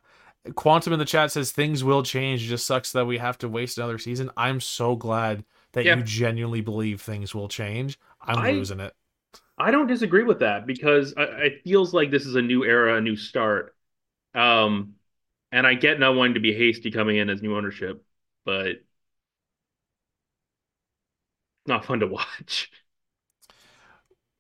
[0.56, 2.44] Quantum in the chat says things will change.
[2.44, 4.30] It just sucks that we have to waste another season.
[4.38, 5.96] I'm so glad that Yeah.
[5.98, 7.98] you genuinely believe things will change.
[8.22, 8.94] I'm I- losing it.
[9.58, 12.98] I don't disagree with that because I, it feels like this is a new era,
[12.98, 13.74] a new start.
[14.34, 14.96] Um,
[15.54, 18.04] and I get not wanting to be hasty coming in as new ownership,
[18.44, 18.84] but
[21.68, 22.72] not fun to watch.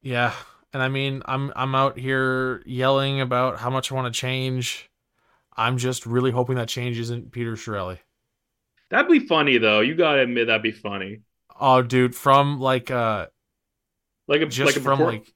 [0.01, 0.34] Yeah.
[0.73, 4.89] And I mean, I'm I'm out here yelling about how much I want to change.
[5.57, 7.99] I'm just really hoping that change isn't Peter Chiarelli.
[8.89, 9.82] That'd be funny though.
[9.82, 11.21] You gotta admit that'd be funny.
[11.59, 13.28] Oh, dude, from like uh
[14.28, 15.34] Like a just like a from perfor- like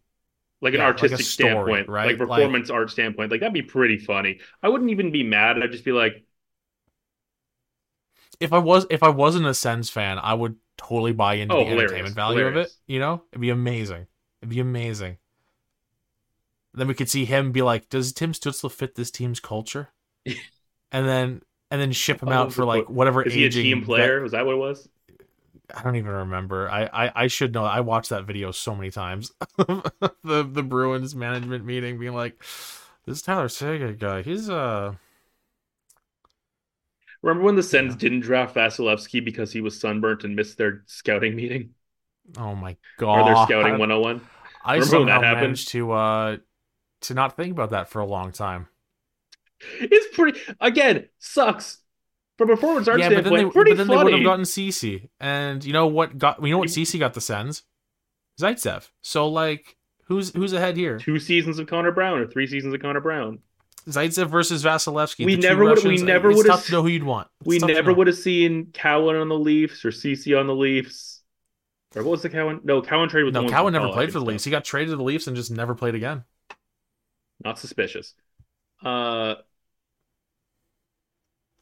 [0.61, 2.17] like an yeah, like artistic story, standpoint, right?
[2.17, 3.31] like Like- performance art standpoint.
[3.31, 4.39] Like that'd be pretty funny.
[4.63, 5.61] I wouldn't even be mad.
[5.61, 6.25] I'd just be like,
[8.39, 11.59] if I was if I wasn't a Sens fan, I would totally buy into Oh,
[11.59, 12.71] the hilarious, entertainment value of it.
[12.87, 14.07] You know, it'd be amazing.
[14.41, 15.17] It'd be amazing.
[16.73, 19.89] Then we could see him be like, "Does Tim Stützle fit this team's culture?"
[20.91, 23.83] and then and then ship him Oh, out for like whatever is he a team
[23.83, 24.21] player?
[24.21, 24.87] Was that what it was?
[25.73, 26.69] I don't even remember.
[26.69, 27.63] I, I I should know.
[27.63, 29.31] I watched that video so many times.
[29.57, 32.43] the the Bruins management meeting being like,
[33.05, 34.95] "This Tyler Seguin guy, he's uh."
[37.21, 37.97] Remember when the Sens Yeah.
[37.97, 41.73] didn't draft Vasilevskiy because he was sunburnt and missed their scouting meeting
[42.37, 43.27] Oh my or god!
[43.27, 44.21] their scouting 101?
[44.63, 45.41] I Remember when that happened?
[45.41, 46.37] managed to uh
[47.01, 48.67] to not think about that for a long time.
[49.79, 51.79] It's pretty again sucks
[52.37, 54.11] from a performance art yeah, but then they, pretty but then they would funny.
[54.13, 57.63] have gotten CC, and you know what got you know what CC got the Sens,
[58.39, 58.89] Zaitsev.
[59.01, 60.97] So like, who's who's ahead here?
[60.97, 63.39] Two seasons of Connor Brown or three seasons of Connor Brown.
[63.89, 65.25] Zaitsev versus Vasilevskiy.
[65.25, 67.27] We never would- we never would've tough to know who you'd want.
[67.41, 71.21] It's We never would have seen Cowen on the Leafs or CC on the Leafs.
[71.95, 72.61] Or what was the Cowen?
[72.63, 74.43] No, Cowen traded with No, the Cowen never played for the Leafs.
[74.43, 76.23] He got traded to the Leafs and just never played again.
[77.43, 78.13] Not suspicious.
[78.83, 79.35] Uh,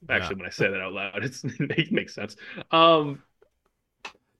[0.10, 2.36] actually, when I say that out loud, it makes sense.
[2.72, 3.24] Um,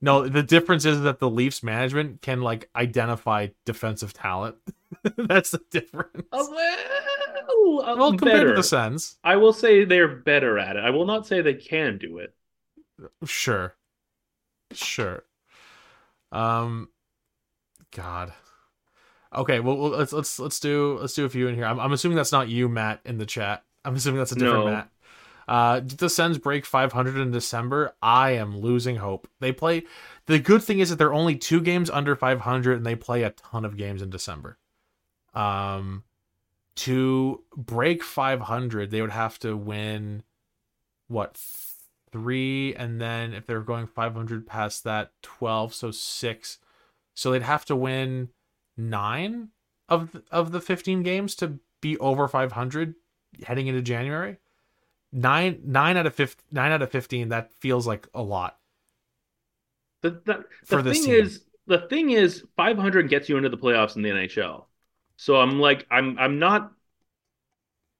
[0.00, 4.56] No, the difference is that the Leafs management can like identify defensive talent.
[5.16, 6.26] That's the difference.
[7.48, 8.48] Uh, well, compared better.
[8.50, 10.84] to the Sens, I will say they're better at it.
[10.84, 12.34] I will not say they can do it.
[13.24, 13.74] sure,
[14.72, 15.24] sure.
[16.32, 16.88] Um,
[17.94, 18.32] God.
[19.34, 21.64] Okay, well, well, let's let's let's do let's do a few in here.
[21.66, 23.64] I'm I'm assuming that's not you, Matt, in the chat.
[23.84, 24.70] I'm assuming that's a different No.
[24.70, 24.90] Matt.
[25.46, 27.94] Uh, did the Sens break 500 in December?
[28.02, 29.26] I am losing hope.
[29.40, 29.84] They play.
[30.26, 33.30] The good thing is that they're only two games under 500, and they play a
[33.30, 34.58] ton of games in December.
[35.32, 36.04] Um,
[36.78, 40.22] to break 500, they would have to win
[41.08, 41.36] what
[42.12, 46.58] three, and then if they're going 500 past that, 12, so six.
[47.14, 48.28] So they'd have to win
[48.76, 49.48] nine
[49.88, 52.94] of of the 15 games to be over 500
[53.44, 54.38] heading into January.
[55.10, 58.58] Nine nine out of 15, nine out of 15 that feels like a lot.
[60.02, 61.24] The, the, For the this thing team.
[61.24, 64.67] is, the thing is, 500 gets you into the playoffs in the NHL.
[65.18, 66.72] So I'm like, I'm, I'm not.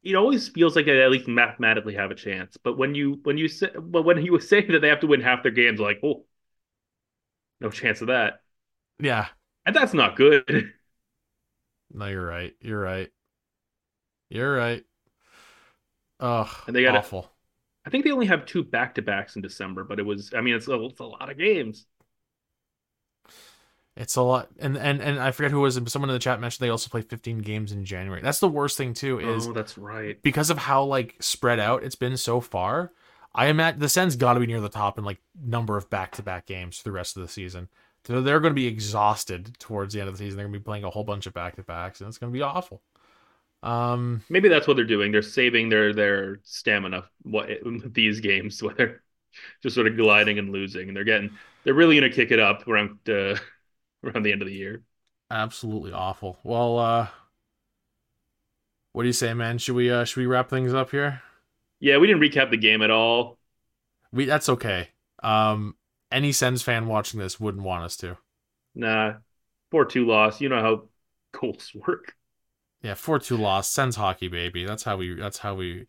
[0.03, 2.57] It always feels like they at least mathematically have a chance.
[2.57, 5.21] But when you, when you say, but when you say that they have to win
[5.21, 6.25] half their games, like, oh,
[7.61, 8.43] no chance of that,
[9.01, 9.29] Yeah.
[9.67, 10.73] and that's not good.
[11.93, 12.55] No, you're right.
[12.61, 13.11] You're right.
[14.31, 14.85] You're right.
[16.21, 17.31] Ugh, And they gotta- awful.
[17.85, 20.43] I think they only have two back to backs in December, but it was, I
[20.43, 21.87] mean, it's a, it's a lot of games.
[23.99, 25.81] It's a lot, and and and I forget who it was.
[25.89, 28.23] Someone in the chat mentioned they also play 15 games in January.
[28.23, 29.19] That's the worst thing too.
[29.19, 30.23] Is oh, that's right.
[30.23, 32.93] because of how like spread out it's been so far.
[33.35, 36.13] I imagine the Sens got to be near the top in like number of back
[36.13, 37.69] to back games for the rest of the season.
[38.05, 40.37] So they're going to be exhausted towards the end of the season.
[40.37, 42.33] They're going to be playing a whole bunch of back to backs, and it's going
[42.33, 42.81] to be awful.
[43.65, 45.11] Um, Maybe that's what they're doing.
[45.11, 47.49] They're saving their their stamina what
[47.93, 49.03] these games where they're
[49.61, 51.31] just sort of gliding and losing, and they're getting
[51.65, 53.37] they're really going to kick it up around uh,
[54.05, 54.83] around the end of the year.
[55.31, 56.39] absolutely awful.
[56.43, 57.09] Well, uh,
[58.93, 59.59] what do you say, man?
[59.59, 61.23] Should we uh, should we wrap things up here?
[61.81, 63.39] Yeah, we didn't recap the game at all.
[64.13, 64.91] We that's okay.
[65.23, 65.77] Um,
[66.11, 68.19] any Sens fan watching this wouldn't want us to.
[68.75, 69.19] Nah,
[69.71, 70.41] four two loss.
[70.41, 70.89] You know how
[71.39, 72.17] goals work.
[72.83, 73.69] Yeah, four two loss.
[73.71, 74.65] Sens hockey, baby.
[74.65, 75.15] That's how we.
[75.15, 75.87] That's how we.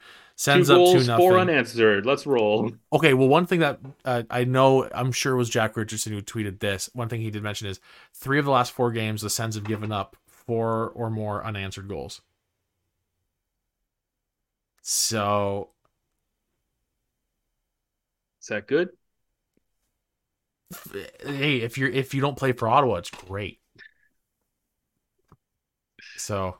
[0.47, 1.17] Two Sens up two goals, nothing.
[1.17, 2.05] four unanswered.
[2.05, 2.71] Let's roll.
[2.93, 6.59] Okay, well, one thing that uh, I know, I'm sure was Jack Richardson who tweeted
[6.59, 6.89] this.
[6.93, 7.81] One thing he did mention is
[8.13, 11.89] three of the last four games, the Sens have given up four or more unanswered
[11.89, 12.21] goals.
[14.81, 15.71] So,
[18.41, 18.89] Is that good?
[21.21, 23.59] hey, if you're if you don't play for Ottawa, it's great.
[26.15, 26.57] So,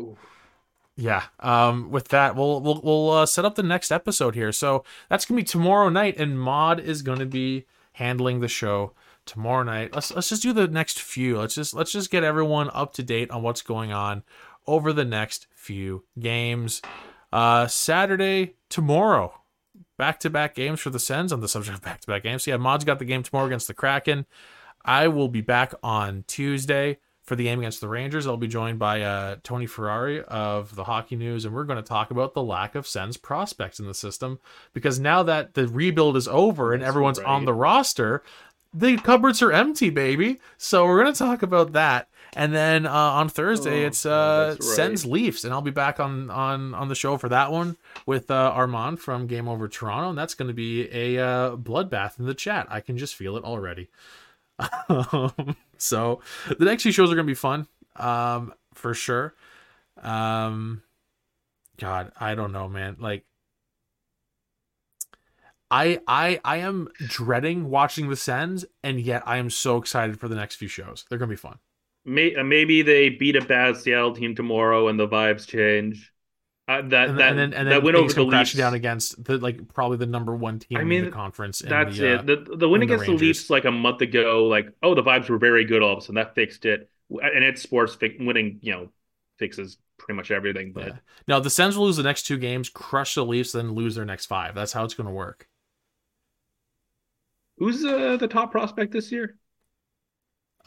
[0.00, 0.18] Ooh.
[0.96, 1.24] Yeah.
[1.40, 4.50] Um, with that, we'll we'll we'll uh, set up the next episode here.
[4.50, 8.92] So that's gonna be tomorrow night, and Maude is gonna be handling the show
[9.26, 9.94] tomorrow night.
[9.94, 11.38] Let's let's just do the next few.
[11.38, 14.22] Let's just let's just get everyone up to date on what's going on
[14.66, 16.80] over the next few games.
[17.30, 19.40] Uh, Saturday tomorrow,
[19.98, 22.44] back to back games for the Sens on the subject of back to back games.
[22.44, 24.24] So yeah, Maude's got the game tomorrow against the Kraken.
[24.82, 28.26] I will be back on Tuesday for the game against the Rangers.
[28.26, 31.82] I'll be joined by uh, Tony Ferrari of the Hockey News, and we're going to
[31.82, 34.38] talk about the lack of Sens prospects in the system
[34.72, 38.22] because now that the rebuild is over and That's everyone's on the roster,
[38.72, 40.38] the cupboards are empty, baby.
[40.56, 42.08] So we're going to talk about that.
[42.36, 44.62] And then uh, on Thursday, Oh, it's uh, right.
[44.62, 48.30] Sens Leafs, and I'll be back on on on the show for that one with
[48.30, 52.26] uh, Armand from Game Over Toronto, and that's going to be a uh, bloodbath in
[52.26, 52.66] the chat.
[52.68, 53.88] I can just feel it already.
[55.78, 59.34] So the next few shows are going to be fun, um, for sure.
[60.02, 60.82] Um,
[61.78, 62.96] God, I don't know, man.
[62.98, 63.24] Like,
[65.70, 70.28] I I I am dreading watching the Sens, and yet I am so excited for
[70.28, 71.04] the next few shows.
[71.08, 71.58] They're going to be fun.
[72.06, 76.12] Uh, maybe they beat a bad Seattle team tomorrow and the vibes change.
[76.68, 78.52] Uh, that and, that and then and that win over the Leafs.
[78.52, 81.60] down against the like probably the number one team I in the conference.
[81.60, 82.26] That's the, uh, it.
[82.26, 85.02] The the win and the against the, Leafs like a month ago, like oh the
[85.02, 88.16] vibes were very good all of a sudden that fixed it, and it's sports fi-
[88.18, 88.88] winning you know
[89.38, 90.72] fixes pretty much everything.
[90.72, 90.96] But Yeah.
[91.28, 94.04] Now the Sens will lose the next two games, crush the Leafs, then lose their
[94.04, 94.56] next five.
[94.56, 95.48] That's how it's going to work.
[97.58, 99.38] who's uh, the top prospect this year?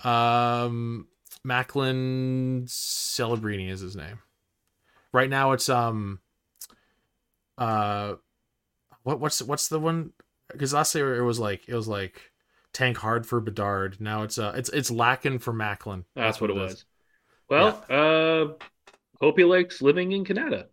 [0.03, 1.07] Um,
[1.43, 4.19] Macklin Celebrini is his name.
[5.11, 6.19] Right now, it's um,
[7.57, 8.15] uh,
[9.03, 10.13] what what's what's the one?
[10.51, 12.31] Because last year it was like it was like
[12.73, 13.97] Tank Hard for Bedard.
[13.99, 16.05] Now it's uh, it's it's lacking for Macklin.
[16.15, 16.85] That's, what, it was.
[17.49, 18.53] Well, uh,
[19.19, 20.67] hope he likes living in Canada.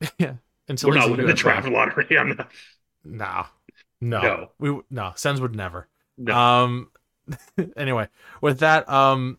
[0.18, 0.34] yeah.
[0.68, 2.16] Until We're not winning the draft lottery.
[2.18, 2.50] I'm not.
[3.04, 3.46] No,
[4.00, 4.50] no, No.
[4.58, 5.88] we no Sens would never.
[6.16, 6.34] No.
[6.36, 6.90] Um.
[7.76, 8.08] anyway,
[8.40, 9.38] with that, um,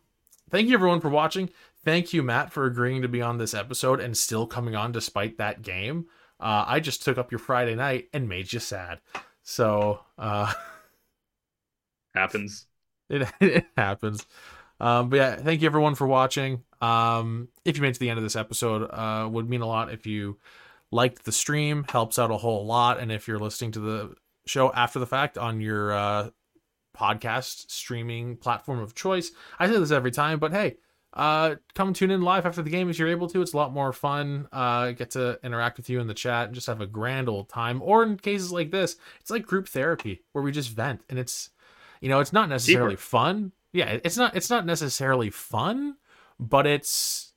[0.50, 1.50] thank you everyone for watching.
[1.84, 5.38] Thank you, Matt, for agreeing to be on this episode and still coming on despite
[5.38, 6.08] that game.
[6.40, 9.00] Uh, I just took up your Friday night and made you sad.
[9.44, 10.54] So, uh,
[12.16, 12.66] Happens.
[13.10, 14.26] it, it happens.
[14.80, 16.64] Um, but yeah, thank you everyone for watching.
[16.82, 19.68] Um, if you made it to the end of this episode, uh, would mean a
[19.68, 20.38] lot if you
[20.92, 23.00] liked the stream, helps out a whole lot.
[23.00, 24.16] And if you're listening to the
[24.46, 26.30] show after the fact on your uh,
[26.98, 30.78] podcast streaming platform of choice, I say this every time, but hey,
[31.14, 33.42] uh, come tune in live after the game if you're able to.
[33.42, 34.48] It's a lot more fun.
[34.52, 37.50] Uh, get to interact with you in the chat and just have a grand old
[37.50, 37.82] time.
[37.82, 41.50] Or in cases like this, it's like group therapy where we just vent and it's,
[42.00, 43.02] you know, it's not necessarily Deeper.
[43.02, 43.52] fun.
[43.72, 44.36] Yeah, it's not.
[44.36, 45.98] It's not necessarily fun,
[46.40, 47.34] but it's.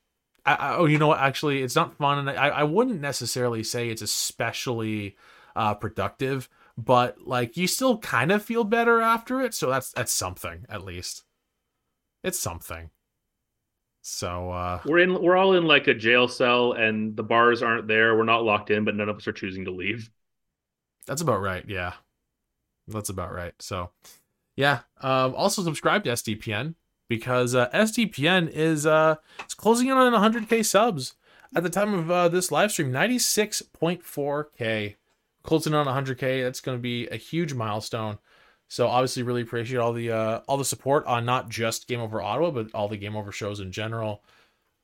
[0.47, 1.21] I, I, oh, you know what?
[1.21, 5.17] Actually, it's not fun, and I, I wouldn't necessarily say it's especially
[5.55, 6.49] uh, productive.
[6.79, 10.85] But like, you still kind of feel better after it, so that's that's something at
[10.85, 11.25] least.
[12.23, 12.91] It's something.
[14.03, 15.23] So uh, We're in.
[15.23, 18.17] We're all in like a jail cell, and the bars aren't there.
[18.17, 20.11] We're not locked in, but none of us are choosing to leave.
[21.07, 21.65] That's about right.
[21.67, 21.93] Yeah.
[22.89, 23.55] That's about right.
[23.61, 23.91] So,
[24.57, 24.81] yeah.
[25.01, 26.75] Um, also subscribe to SDPN
[27.09, 31.15] because uh, SDPN is uh, it's closing in on 100k subs
[31.55, 32.91] at the time of uh, this live stream.
[32.91, 34.97] 96.4k,
[35.43, 36.43] closing on 100k.
[36.43, 38.19] That's going to be a huge milestone.
[38.73, 42.23] So obviously, really appreciate all the uh, all the support on not just Game Over
[42.23, 44.25] Ottawa, but all the Game Over shows in general.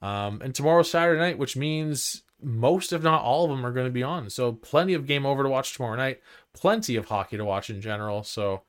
[0.03, 3.87] Um, and tomorrow's Saturday night, which means most, if not all of them, are going
[3.87, 4.29] to be on.
[4.29, 6.21] So plenty of Game Over to watch tomorrow night.
[6.53, 8.25] Plenty of hockey to watch in general.
[8.25, 8.61] So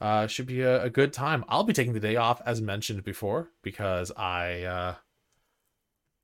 [0.00, 1.44] uh, should be a, a good time.
[1.48, 4.94] I'll be taking the day off, as mentioned before, because I uh,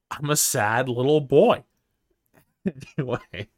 [0.08, 1.64] I'm a sad little boy.
[2.96, 3.48] anyway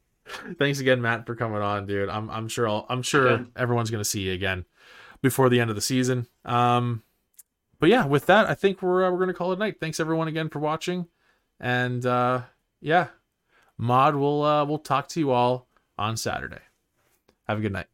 [0.57, 2.09] thanks again, Matt, for coming on, dude.
[2.09, 4.65] I'm I'm sure I'll, I'm sure everyone's gonna see you again
[5.21, 6.27] before the end of the season.
[6.45, 7.03] Um,
[7.79, 9.79] but yeah, with that, I think we're uh, we're gonna call it night.
[9.79, 11.07] Thanks everyone again for watching,
[11.59, 12.41] and uh,
[12.81, 13.07] yeah,
[13.77, 15.67] Maude, we'll uh, we'll talk to you all
[15.97, 16.61] on Saturday.
[17.47, 17.87] Have a good night.